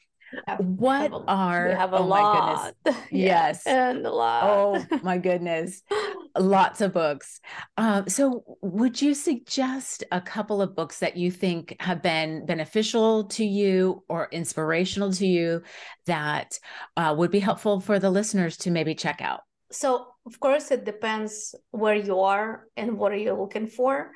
What 0.57 1.11
a, 1.11 1.23
are 1.27 1.67
we 1.69 1.75
have 1.75 1.93
a 1.93 1.97
oh 1.97 2.05
lot. 2.05 2.75
Yes. 3.11 3.65
And 3.65 4.05
a 4.05 4.11
lot. 4.11 4.43
Oh 4.43 4.99
my 5.03 5.17
goodness 5.17 5.81
lots 6.37 6.81
of 6.81 6.93
books 6.93 7.39
um, 7.77 8.07
so 8.07 8.43
would 8.61 9.01
you 9.01 9.13
suggest 9.13 10.03
a 10.11 10.21
couple 10.21 10.61
of 10.61 10.75
books 10.75 10.99
that 10.99 11.15
you 11.15 11.31
think 11.31 11.75
have 11.79 12.01
been 12.01 12.45
beneficial 12.45 13.25
to 13.25 13.45
you 13.45 14.03
or 14.09 14.27
inspirational 14.31 15.11
to 15.11 15.25
you 15.25 15.61
that 16.05 16.59
uh, 16.97 17.13
would 17.17 17.31
be 17.31 17.39
helpful 17.39 17.79
for 17.79 17.99
the 17.99 18.09
listeners 18.09 18.57
to 18.57 18.71
maybe 18.71 18.93
check 18.93 19.21
out 19.21 19.41
so 19.71 20.07
of 20.25 20.39
course 20.39 20.71
it 20.71 20.85
depends 20.85 21.55
where 21.71 21.95
you 21.95 22.19
are 22.19 22.65
and 22.77 22.97
what 22.97 23.11
are 23.11 23.17
you 23.17 23.33
looking 23.33 23.67
for 23.67 24.11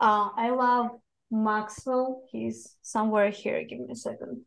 uh, 0.00 0.28
i 0.36 0.50
love 0.50 0.90
maxwell 1.30 2.22
he's 2.30 2.76
somewhere 2.82 3.30
here 3.30 3.64
give 3.64 3.78
me 3.78 3.86
a 3.90 3.96
second 3.96 4.44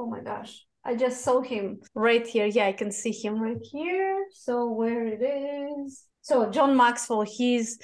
Oh 0.00 0.06
my 0.06 0.20
gosh. 0.20 0.64
I 0.82 0.94
just 0.94 1.22
saw 1.22 1.42
him 1.42 1.80
right 1.94 2.26
here. 2.26 2.46
Yeah, 2.46 2.66
I 2.66 2.72
can 2.72 2.90
see 2.90 3.12
him 3.12 3.38
right 3.38 3.60
here. 3.62 4.26
So 4.32 4.70
where 4.70 5.06
it 5.06 5.20
is. 5.20 6.04
So 6.22 6.50
John 6.50 6.76
Maxwell, 6.76 7.22
he's 7.22 7.78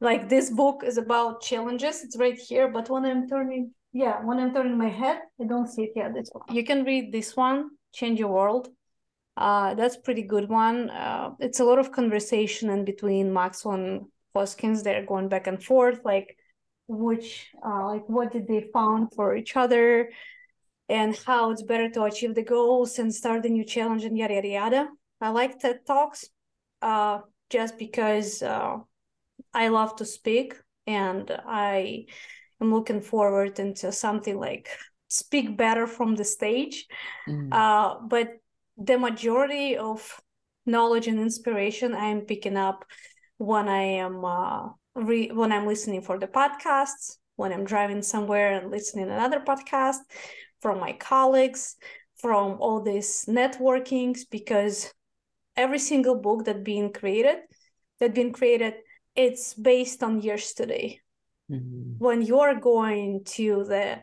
like 0.00 0.28
this 0.28 0.50
book 0.50 0.82
is 0.84 0.98
about 0.98 1.42
challenges. 1.42 2.02
It's 2.02 2.16
right 2.16 2.38
here, 2.38 2.68
but 2.68 2.88
when 2.88 3.04
I'm 3.04 3.28
turning, 3.28 3.72
yeah, 3.92 4.24
when 4.24 4.38
I'm 4.38 4.54
turning 4.54 4.78
my 4.78 4.88
head, 4.88 5.20
I 5.40 5.44
don't 5.44 5.68
see 5.68 5.82
it. 5.82 5.92
Yeah, 5.96 6.10
this 6.10 6.30
one. 6.32 6.44
You 6.54 6.64
can 6.64 6.84
read 6.84 7.12
this 7.12 7.36
one, 7.36 7.70
Change 7.92 8.18
Your 8.18 8.32
World. 8.32 8.68
Uh, 9.36 9.74
that's 9.74 9.96
pretty 9.96 10.22
good 10.22 10.48
one. 10.48 10.90
Uh, 10.90 11.30
it's 11.40 11.60
a 11.60 11.64
lot 11.64 11.78
of 11.78 11.92
conversation 11.92 12.70
in 12.70 12.84
between 12.84 13.32
Maxwell 13.32 13.74
and 13.74 14.06
Hoskins. 14.34 14.82
They're 14.82 15.06
going 15.06 15.28
back 15.28 15.46
and 15.46 15.62
forth, 15.62 16.00
like 16.04 16.36
which, 16.88 17.50
uh, 17.64 17.86
like 17.86 18.08
what 18.08 18.32
did 18.32 18.46
they 18.48 18.68
found 18.72 19.12
for 19.14 19.36
each 19.36 19.56
other 19.56 20.10
and 20.88 21.16
how 21.24 21.52
it's 21.52 21.62
better 21.62 21.88
to 21.88 22.02
achieve 22.02 22.34
the 22.34 22.42
goals 22.42 22.98
and 22.98 23.14
start 23.14 23.46
a 23.46 23.48
new 23.48 23.64
challenge 23.64 24.04
and 24.04 24.18
yada 24.18 24.34
yada 24.34 24.48
yada. 24.48 24.88
I 25.20 25.30
like 25.30 25.58
TED 25.58 25.86
Talks 25.86 26.28
uh, 26.82 27.20
just 27.50 27.78
because 27.78 28.42
uh, 28.42 28.78
I 29.52 29.68
love 29.68 29.96
to 29.96 30.04
speak 30.04 30.54
and 30.86 31.30
I 31.46 32.06
am 32.60 32.72
looking 32.72 33.00
forward 33.00 33.58
into 33.58 33.92
something 33.92 34.38
like 34.38 34.68
speak 35.08 35.56
better 35.56 35.86
from 35.86 36.14
the 36.14 36.24
stage. 36.24 36.86
Mm. 37.28 37.52
Uh, 37.52 38.00
but 38.06 38.38
the 38.78 38.96
majority 38.98 39.76
of 39.76 40.20
knowledge 40.64 41.08
and 41.08 41.20
inspiration 41.20 41.94
I'm 41.94 42.22
picking 42.22 42.56
up 42.56 42.84
when 43.38 43.68
I 43.68 43.82
am 43.82 44.24
uh, 44.24 44.68
re- 44.94 45.32
when 45.32 45.52
I'm 45.52 45.66
listening 45.66 46.02
for 46.02 46.18
the 46.18 46.28
podcasts, 46.28 47.16
when 47.36 47.52
I'm 47.52 47.64
driving 47.64 48.02
somewhere 48.02 48.52
and 48.52 48.70
listening 48.70 49.10
another 49.10 49.40
podcast, 49.40 49.98
from 50.60 50.78
my 50.78 50.92
colleagues, 50.92 51.76
from 52.16 52.58
all 52.60 52.82
these 52.82 53.24
networkings, 53.26 54.20
because 54.30 54.92
every 55.56 55.78
single 55.78 56.16
book 56.16 56.44
that 56.44 56.64
being 56.64 56.92
created, 56.92 57.38
that 57.98 58.14
being 58.14 58.32
created, 58.32 58.74
it's 59.14 59.54
based 59.54 60.02
on 60.02 60.22
years 60.22 60.52
today. 60.52 61.00
Mm-hmm. 61.50 61.98
When 61.98 62.22
you're 62.22 62.54
going 62.60 63.24
to 63.24 63.64
the 63.64 64.00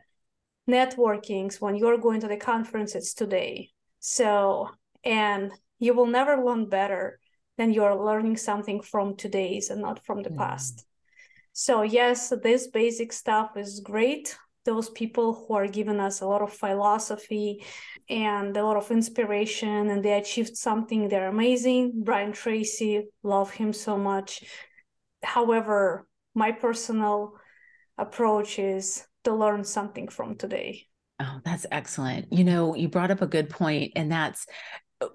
networkings, 0.69 1.62
when 1.62 1.75
you're 1.75 1.97
going 1.97 2.19
to 2.21 2.27
the 2.27 2.38
conferences 2.38 3.13
today. 3.13 3.69
So, 3.99 4.69
and 5.03 5.51
you 5.79 5.93
will 5.93 6.05
never 6.05 6.43
learn 6.43 6.69
better 6.69 7.19
than 7.57 7.73
you're 7.73 7.95
learning 7.95 8.38
something 8.38 8.81
from 8.81 9.15
today's 9.15 9.69
and 9.69 9.81
not 9.81 10.05
from 10.05 10.21
the 10.21 10.29
mm. 10.29 10.38
past. 10.38 10.86
So, 11.53 11.81
yes, 11.81 12.31
this 12.43 12.67
basic 12.67 13.12
stuff 13.12 13.57
is 13.57 13.79
great. 13.79 14.38
Those 14.67 14.89
people 14.89 15.34
who 15.34 15.53
are 15.53 15.67
giving 15.67 16.01
us 16.01 16.19
a 16.19 16.27
lot 16.27 16.41
of 16.41 16.51
philosophy 16.51 17.63
and 18.10 18.56
a 18.58 18.63
lot 18.65 18.75
of 18.75 18.91
inspiration, 18.91 19.89
and 19.89 20.03
they 20.03 20.19
achieved 20.19 20.58
something, 20.58 21.08
they're 21.08 21.30
amazing. 21.30 22.03
Brian 22.03 22.34
Tracy, 22.34 23.06
love 23.23 23.49
him 23.49 23.71
so 23.71 23.97
much. 23.97 24.43
However, 25.23 26.06
my 26.36 26.51
personal 26.51 27.39
approach 27.97 28.60
is 28.60 29.08
to 29.23 29.34
learn 29.34 29.63
something 29.63 30.10
from 30.10 30.36
today. 30.36 30.88
Oh, 31.21 31.39
that's 31.45 31.65
excellent. 31.71 32.34
You 32.34 32.43
know, 32.43 32.75
you 32.75 32.89
brought 32.89 33.12
up 33.12 33.21
a 33.21 33.27
good 33.27 33.49
point, 33.49 33.93
and 33.95 34.12
that's 34.12 34.45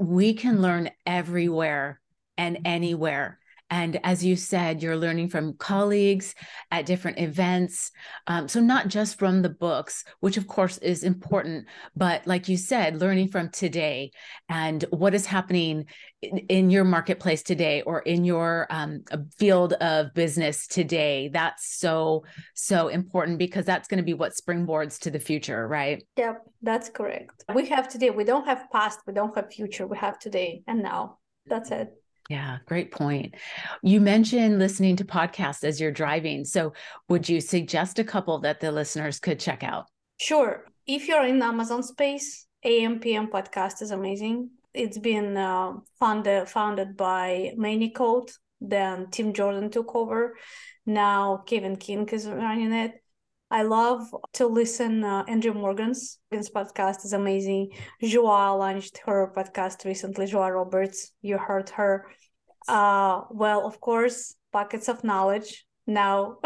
we 0.01 0.33
can 0.33 0.63
learn 0.63 0.89
everywhere 1.05 2.01
and 2.39 2.61
anywhere. 2.65 3.39
And 3.73 3.99
as 4.05 4.23
you 4.23 4.37
said, 4.37 4.83
you're 4.83 4.99
learning 4.99 5.31
from 5.31 5.55
colleagues 5.55 6.35
at 6.71 6.85
different 6.85 7.19
events. 7.19 7.91
Um, 8.27 8.47
so, 8.47 8.61
not 8.61 8.89
just 8.89 9.19
from 9.19 9.41
the 9.41 9.49
books, 9.49 10.05
which 10.21 10.37
of 10.37 10.47
course 10.47 10.77
is 10.77 11.03
important, 11.03 11.65
but 11.97 12.27
like 12.27 12.51
you 12.51 12.59
said, 12.59 13.01
learning 13.01 13.29
from 13.29 13.49
today 13.49 14.11
and 14.51 14.85
what 14.91 15.15
is 15.15 15.25
happening 15.25 15.87
in, 16.21 16.39
in 16.51 16.69
your 16.69 16.85
marketplace 16.85 17.43
today 17.43 17.81
or 17.81 18.01
in 18.01 18.27
your 18.27 18.67
um, 18.69 19.05
field 19.39 19.73
of 19.73 20.13
business 20.13 20.67
today. 20.67 21.31
That's 21.33 21.79
so, 21.79 22.25
so 22.53 22.89
important 22.89 23.39
because 23.39 23.65
that's 23.65 23.89
going 23.89 24.05
to 24.05 24.05
be 24.05 24.13
what 24.13 24.35
springboards 24.35 24.99
to 25.01 25.11
the 25.11 25.19
future, 25.19 25.67
right? 25.67 26.05
Yep, 26.19 26.43
that's 26.61 26.91
correct. 26.91 27.43
We 27.55 27.71
have 27.71 27.89
today, 27.89 28.11
we 28.11 28.25
don't 28.25 28.45
have 28.45 28.67
past, 28.71 29.01
we 29.07 29.15
don't 29.15 29.35
have 29.35 29.51
future, 29.51 29.87
we 29.87 29.97
have 29.97 30.19
today 30.19 30.63
and 30.67 30.83
now. 30.83 31.21
That's 31.47 31.71
it. 31.71 32.02
Yeah, 32.29 32.59
great 32.67 32.93
point. 32.93 33.35
You 33.83 34.01
mentioned 34.01 34.59
listening 34.59 34.97
to 34.97 35.05
podcasts 35.05 35.65
as 35.65 35.81
you're 35.81 35.91
driving. 35.91 36.45
So, 36.45 36.73
would 37.09 37.29
you 37.29 37.41
suggest 37.41 37.99
a 37.99 38.05
couple 38.05 38.39
that 38.41 38.61
the 38.61 38.71
listeners 38.73 39.19
could 39.19 39.41
check 39.41 39.63
out? 39.63 39.87
Sure. 40.19 40.65
If 40.87 41.09
you're 41.09 41.25
in 41.25 41.43
Amazon 41.43 41.83
space, 41.83 42.47
AMPM 42.65 43.31
podcast 43.31 43.83
is 43.83 43.91
amazing. 43.91 44.51
It's 44.73 44.99
been 44.99 45.37
uh, 45.37 45.73
founded 45.99 46.49
founded 46.49 46.97
by 46.97 47.53
Manny 47.57 47.91
Coats. 47.91 48.39
Then 48.61 49.09
Tim 49.11 49.33
Jordan 49.33 49.71
took 49.71 49.95
over. 49.95 50.37
Now 50.87 51.43
Kevin 51.47 51.77
King 51.77 52.09
is 52.09 52.27
running 52.27 52.73
it. 52.73 53.02
I 53.53 53.65
love 53.65 54.15
to 54.33 54.47
listen. 54.47 55.05
Uh, 55.05 55.25
Andrew 55.29 55.53
Morgan's 55.53 56.19
his 56.31 56.49
podcast 56.49 57.05
is 57.05 57.13
amazing. 57.13 57.73
Joa 58.03 58.57
launched 58.57 58.99
her 59.05 59.31
podcast 59.37 59.85
recently. 59.85 60.25
Joa 60.25 60.51
Roberts, 60.51 61.13
you 61.21 61.37
heard 61.37 61.69
her. 61.69 62.07
Uh, 62.67 63.21
well, 63.31 63.67
of 63.67 63.79
course, 63.79 64.35
Pockets 64.53 64.89
of 64.89 65.05
Knowledge 65.05 65.67
now 65.87 66.39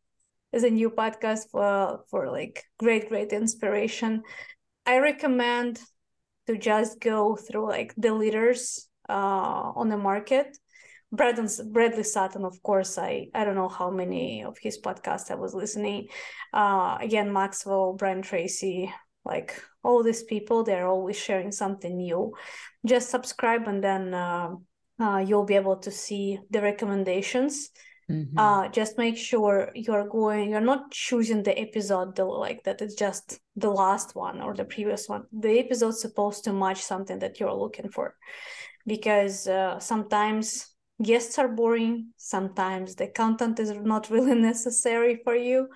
is 0.54 0.64
a 0.64 0.70
new 0.70 0.88
podcast 0.88 1.50
for 1.50 2.00
for 2.08 2.30
like 2.30 2.64
great, 2.78 3.10
great 3.10 3.30
inspiration. 3.34 4.22
I 4.86 5.00
recommend 5.00 5.80
to 6.46 6.56
just 6.56 6.98
go 6.98 7.36
through 7.36 7.68
like 7.68 7.92
the 7.98 8.14
leaders 8.14 8.88
uh, 9.06 9.72
on 9.76 9.90
the 9.90 9.98
market 9.98 10.56
Bradley, 11.14 11.48
Bradley 11.70 12.02
Sutton, 12.02 12.44
of 12.44 12.62
course, 12.62 12.98
I, 12.98 13.28
I 13.34 13.44
don't 13.44 13.54
know 13.54 13.68
how 13.68 13.90
many 13.90 14.44
of 14.44 14.56
his 14.58 14.80
podcasts 14.80 15.30
I 15.30 15.36
was 15.36 15.54
listening. 15.54 16.08
Uh, 16.52 16.98
again, 17.00 17.32
Maxwell, 17.32 17.94
Brian 17.94 18.22
Tracy, 18.22 18.92
like 19.24 19.60
all 19.82 20.02
these 20.02 20.22
people, 20.24 20.64
they're 20.64 20.86
always 20.86 21.16
sharing 21.16 21.52
something 21.52 21.96
new. 21.96 22.34
Just 22.84 23.10
subscribe 23.10 23.66
and 23.68 23.82
then 23.82 24.12
uh, 24.12 24.50
uh, 25.00 25.18
you'll 25.18 25.44
be 25.44 25.54
able 25.54 25.76
to 25.76 25.90
see 25.90 26.38
the 26.50 26.60
recommendations. 26.60 27.70
Mm-hmm. 28.10 28.38
Uh, 28.38 28.68
just 28.68 28.98
make 28.98 29.16
sure 29.16 29.70
you're 29.74 30.08
going, 30.08 30.50
you're 30.50 30.60
not 30.60 30.90
choosing 30.90 31.42
the 31.42 31.58
episode 31.58 32.16
the, 32.16 32.24
like 32.24 32.62
that 32.64 32.82
it's 32.82 32.94
just 32.94 33.40
the 33.56 33.70
last 33.70 34.14
one 34.14 34.42
or 34.42 34.54
the 34.54 34.64
previous 34.64 35.08
one. 35.08 35.24
The 35.32 35.58
episode's 35.58 36.02
supposed 36.02 36.44
to 36.44 36.52
match 36.52 36.82
something 36.82 37.18
that 37.20 37.40
you're 37.40 37.54
looking 37.54 37.88
for 37.88 38.14
because 38.86 39.48
uh, 39.48 39.78
sometimes 39.78 40.73
guests 41.02 41.38
are 41.38 41.48
boring 41.48 42.12
sometimes 42.16 42.94
the 42.94 43.08
content 43.08 43.58
is 43.60 43.72
not 43.72 44.10
really 44.10 44.34
necessary 44.50 45.20
for 45.24 45.34
you. 45.34 45.68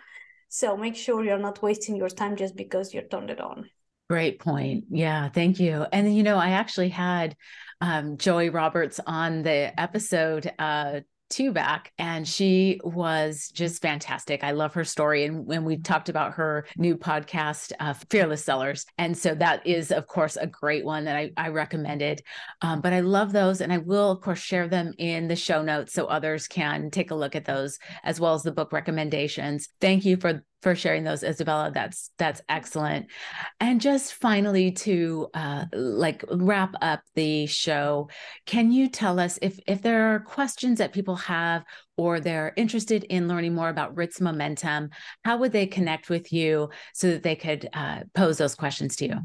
So 0.48 0.76
make 0.76 0.96
sure 0.96 1.24
you're 1.24 1.38
not 1.38 1.62
wasting 1.62 1.96
your 1.96 2.08
time 2.08 2.36
just 2.36 2.56
because 2.56 2.94
you're 2.94 3.02
turned 3.02 3.30
it 3.30 3.40
on. 3.40 3.68
Great 4.08 4.38
point. 4.38 4.84
Yeah 4.90 5.28
thank 5.28 5.60
you. 5.60 5.86
And 5.92 6.16
you 6.16 6.22
know 6.22 6.36
i 6.36 6.50
actually 6.50 6.88
had 6.88 7.36
um, 7.80 8.16
joey 8.16 8.48
roberts 8.48 9.00
on 9.06 9.42
the 9.42 9.78
episode 9.78 10.50
uh, 10.58 11.00
two 11.30 11.52
back 11.52 11.92
and 11.98 12.26
she 12.26 12.80
was 12.82 13.50
just 13.52 13.82
fantastic. 13.82 14.42
I 14.42 14.52
love 14.52 14.74
her 14.74 14.84
story. 14.84 15.24
And 15.24 15.46
when 15.46 15.64
we 15.64 15.76
talked 15.76 16.08
about 16.08 16.34
her 16.34 16.66
new 16.76 16.96
podcast, 16.96 17.72
uh, 17.80 17.94
Fearless 18.10 18.44
Sellers. 18.44 18.86
And 18.96 19.16
so 19.16 19.34
that 19.34 19.66
is, 19.66 19.90
of 19.90 20.06
course, 20.06 20.36
a 20.36 20.46
great 20.46 20.84
one 20.84 21.04
that 21.04 21.16
I, 21.16 21.30
I 21.36 21.48
recommended. 21.48 22.22
Um, 22.62 22.80
but 22.80 22.92
I 22.92 23.00
love 23.00 23.32
those. 23.32 23.60
And 23.60 23.72
I 23.72 23.78
will, 23.78 24.10
of 24.10 24.20
course, 24.20 24.40
share 24.40 24.68
them 24.68 24.92
in 24.98 25.28
the 25.28 25.36
show 25.36 25.62
notes 25.62 25.92
so 25.92 26.06
others 26.06 26.48
can 26.48 26.90
take 26.90 27.10
a 27.10 27.14
look 27.14 27.36
at 27.36 27.44
those 27.44 27.78
as 28.04 28.20
well 28.20 28.34
as 28.34 28.42
the 28.42 28.52
book 28.52 28.72
recommendations. 28.72 29.68
Thank 29.80 30.04
you 30.04 30.16
for 30.16 30.42
for 30.62 30.74
sharing 30.74 31.04
those 31.04 31.22
izabella. 31.22 31.72
That's 31.72 32.10
that's 32.18 32.42
excellent. 32.48 33.06
And 33.60 33.80
just 33.80 34.14
finally 34.14 34.72
to 34.72 35.28
uh, 35.34 35.64
like 35.72 36.24
wrap 36.30 36.74
up 36.80 37.00
the 37.14 37.46
show 37.46 38.08
can 38.46 38.72
you 38.72 38.88
tell 38.88 39.18
us 39.18 39.38
if 39.42 39.58
if 39.66 39.82
there 39.82 40.14
are 40.14 40.20
questions 40.20 40.78
that 40.78 40.92
people 40.92 41.16
have 41.16 41.64
or 41.96 42.20
they're 42.20 42.52
interested 42.56 43.04
in 43.04 43.28
learning 43.28 43.54
more 43.54 43.68
about 43.68 43.96
ritz 43.96 44.20
momentum 44.20 44.90
how 45.24 45.36
would 45.36 45.52
they 45.52 45.66
connect 45.66 46.08
with 46.08 46.32
you 46.32 46.68
so 46.94 47.10
that 47.10 47.22
they 47.22 47.36
could 47.36 47.68
uh, 47.72 48.00
pose 48.14 48.38
those 48.38 48.54
questions 48.54 48.96
to 48.96 49.06
you 49.06 49.16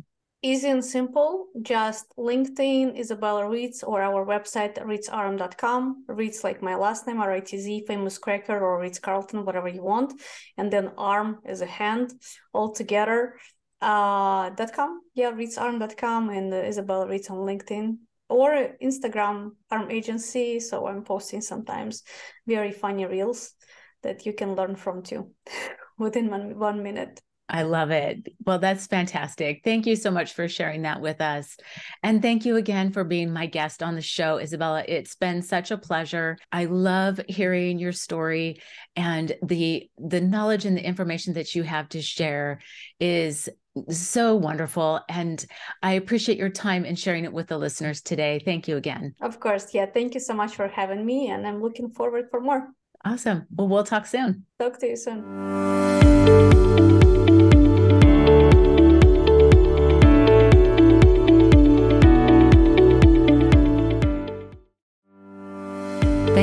easy 0.43 0.69
and 0.69 0.83
simple. 0.85 1.47
Just 1.61 2.13
LinkedIn, 2.17 2.99
Izabella 2.99 3.49
Ritz, 3.49 3.81
or 3.81 4.01
our 4.01 4.25
website, 4.25 4.77
ritzarm.com. 4.77 6.03
Ritz, 6.07 6.43
like 6.43 6.61
my 6.61 6.75
last 6.75 7.07
name, 7.07 7.19
R-I-T-Z, 7.19 7.85
famous 7.87 8.17
cracker, 8.17 8.59
or 8.59 8.79
Ritz 8.79 8.99
Carlton, 8.99 9.45
whatever 9.45 9.69
you 9.69 9.81
want. 9.81 10.13
And 10.57 10.71
then 10.71 10.91
arm 10.97 11.39
is 11.45 11.61
a 11.61 11.65
hand 11.65 12.13
all 12.53 12.71
together. 12.71 13.37
Uh, 13.81 14.49
dot 14.51 14.71
.com. 14.73 15.01
Yeah, 15.13 15.31
ritzarm.com 15.31 16.29
and 16.29 16.53
uh, 16.53 16.57
Izabella 16.57 17.09
Ritz 17.09 17.29
on 17.29 17.39
LinkedIn 17.39 17.97
or 18.29 18.75
Instagram 18.81 19.51
arm 19.69 19.91
agency. 19.91 20.59
So 20.59 20.87
I'm 20.87 21.03
posting 21.03 21.41
sometimes 21.41 22.03
very 22.47 22.71
funny 22.71 23.05
reels 23.05 23.53
that 24.01 24.25
you 24.25 24.33
can 24.33 24.55
learn 24.55 24.75
from 24.75 25.03
too 25.03 25.31
within 25.97 26.29
one, 26.29 26.57
one 26.57 26.81
minute. 26.81 27.21
I 27.49 27.63
love 27.63 27.91
it. 27.91 28.27
Well, 28.45 28.59
that's 28.59 28.87
fantastic. 28.87 29.61
Thank 29.63 29.85
you 29.85 29.95
so 29.95 30.09
much 30.09 30.33
for 30.33 30.47
sharing 30.47 30.83
that 30.83 31.01
with 31.01 31.19
us. 31.19 31.57
And 32.01 32.21
thank 32.21 32.45
you 32.45 32.55
again 32.55 32.91
for 32.91 33.03
being 33.03 33.31
my 33.31 33.47
guest 33.47 33.83
on 33.83 33.95
the 33.95 34.01
show, 34.01 34.37
Izabella. 34.37 34.85
It's 34.87 35.15
been 35.15 35.41
such 35.41 35.69
a 35.69 35.77
pleasure. 35.77 36.37
I 36.51 36.65
love 36.65 37.19
hearing 37.27 37.79
your 37.79 37.91
story 37.91 38.61
and 38.95 39.35
the 39.43 39.89
the 39.97 40.21
knowledge 40.21 40.65
and 40.65 40.77
the 40.77 40.85
information 40.85 41.33
that 41.33 41.53
you 41.53 41.63
have 41.63 41.89
to 41.89 42.01
share 42.01 42.61
is 42.99 43.49
so 43.89 44.35
wonderful 44.35 45.01
and 45.09 45.43
I 45.81 45.93
appreciate 45.93 46.37
your 46.37 46.49
time 46.49 46.85
and 46.85 46.97
sharing 46.97 47.25
it 47.25 47.33
with 47.33 47.47
the 47.47 47.57
listeners 47.57 48.01
today. 48.01 48.41
Thank 48.43 48.67
you 48.67 48.77
again. 48.77 49.15
Of 49.21 49.39
course. 49.39 49.73
Yeah, 49.73 49.87
thank 49.87 50.13
you 50.13 50.19
so 50.19 50.33
much 50.33 50.55
for 50.55 50.67
having 50.67 51.05
me 51.05 51.29
and 51.29 51.47
I'm 51.47 51.61
looking 51.61 51.89
forward 51.89 52.27
for 52.29 52.39
more. 52.39 52.69
Awesome. 53.03 53.47
Well, 53.55 53.67
we'll 53.67 53.83
talk 53.83 54.05
soon. 54.05 54.45
Talk 54.59 54.79
to 54.79 54.87
you 54.87 54.95
soon. 54.95 57.02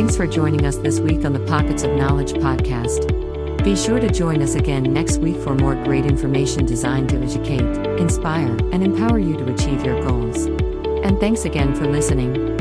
Thanks 0.00 0.16
for 0.16 0.26
joining 0.26 0.64
us 0.64 0.76
this 0.78 0.98
week 0.98 1.26
on 1.26 1.34
the 1.34 1.40
Pockets 1.40 1.82
of 1.82 1.90
Knowledge 1.90 2.32
podcast. 2.32 3.62
Be 3.62 3.76
sure 3.76 4.00
to 4.00 4.08
join 4.08 4.40
us 4.40 4.54
again 4.54 4.94
next 4.94 5.18
week 5.18 5.36
for 5.36 5.54
more 5.54 5.74
great 5.74 6.06
information 6.06 6.64
designed 6.64 7.10
to 7.10 7.20
educate, 7.20 7.60
inspire, 8.00 8.56
and 8.72 8.82
empower 8.82 9.18
you 9.18 9.36
to 9.36 9.52
achieve 9.52 9.84
your 9.84 10.02
goals. 10.02 10.46
And 11.04 11.20
thanks 11.20 11.44
again 11.44 11.74
for 11.74 11.86
listening. 11.86 12.59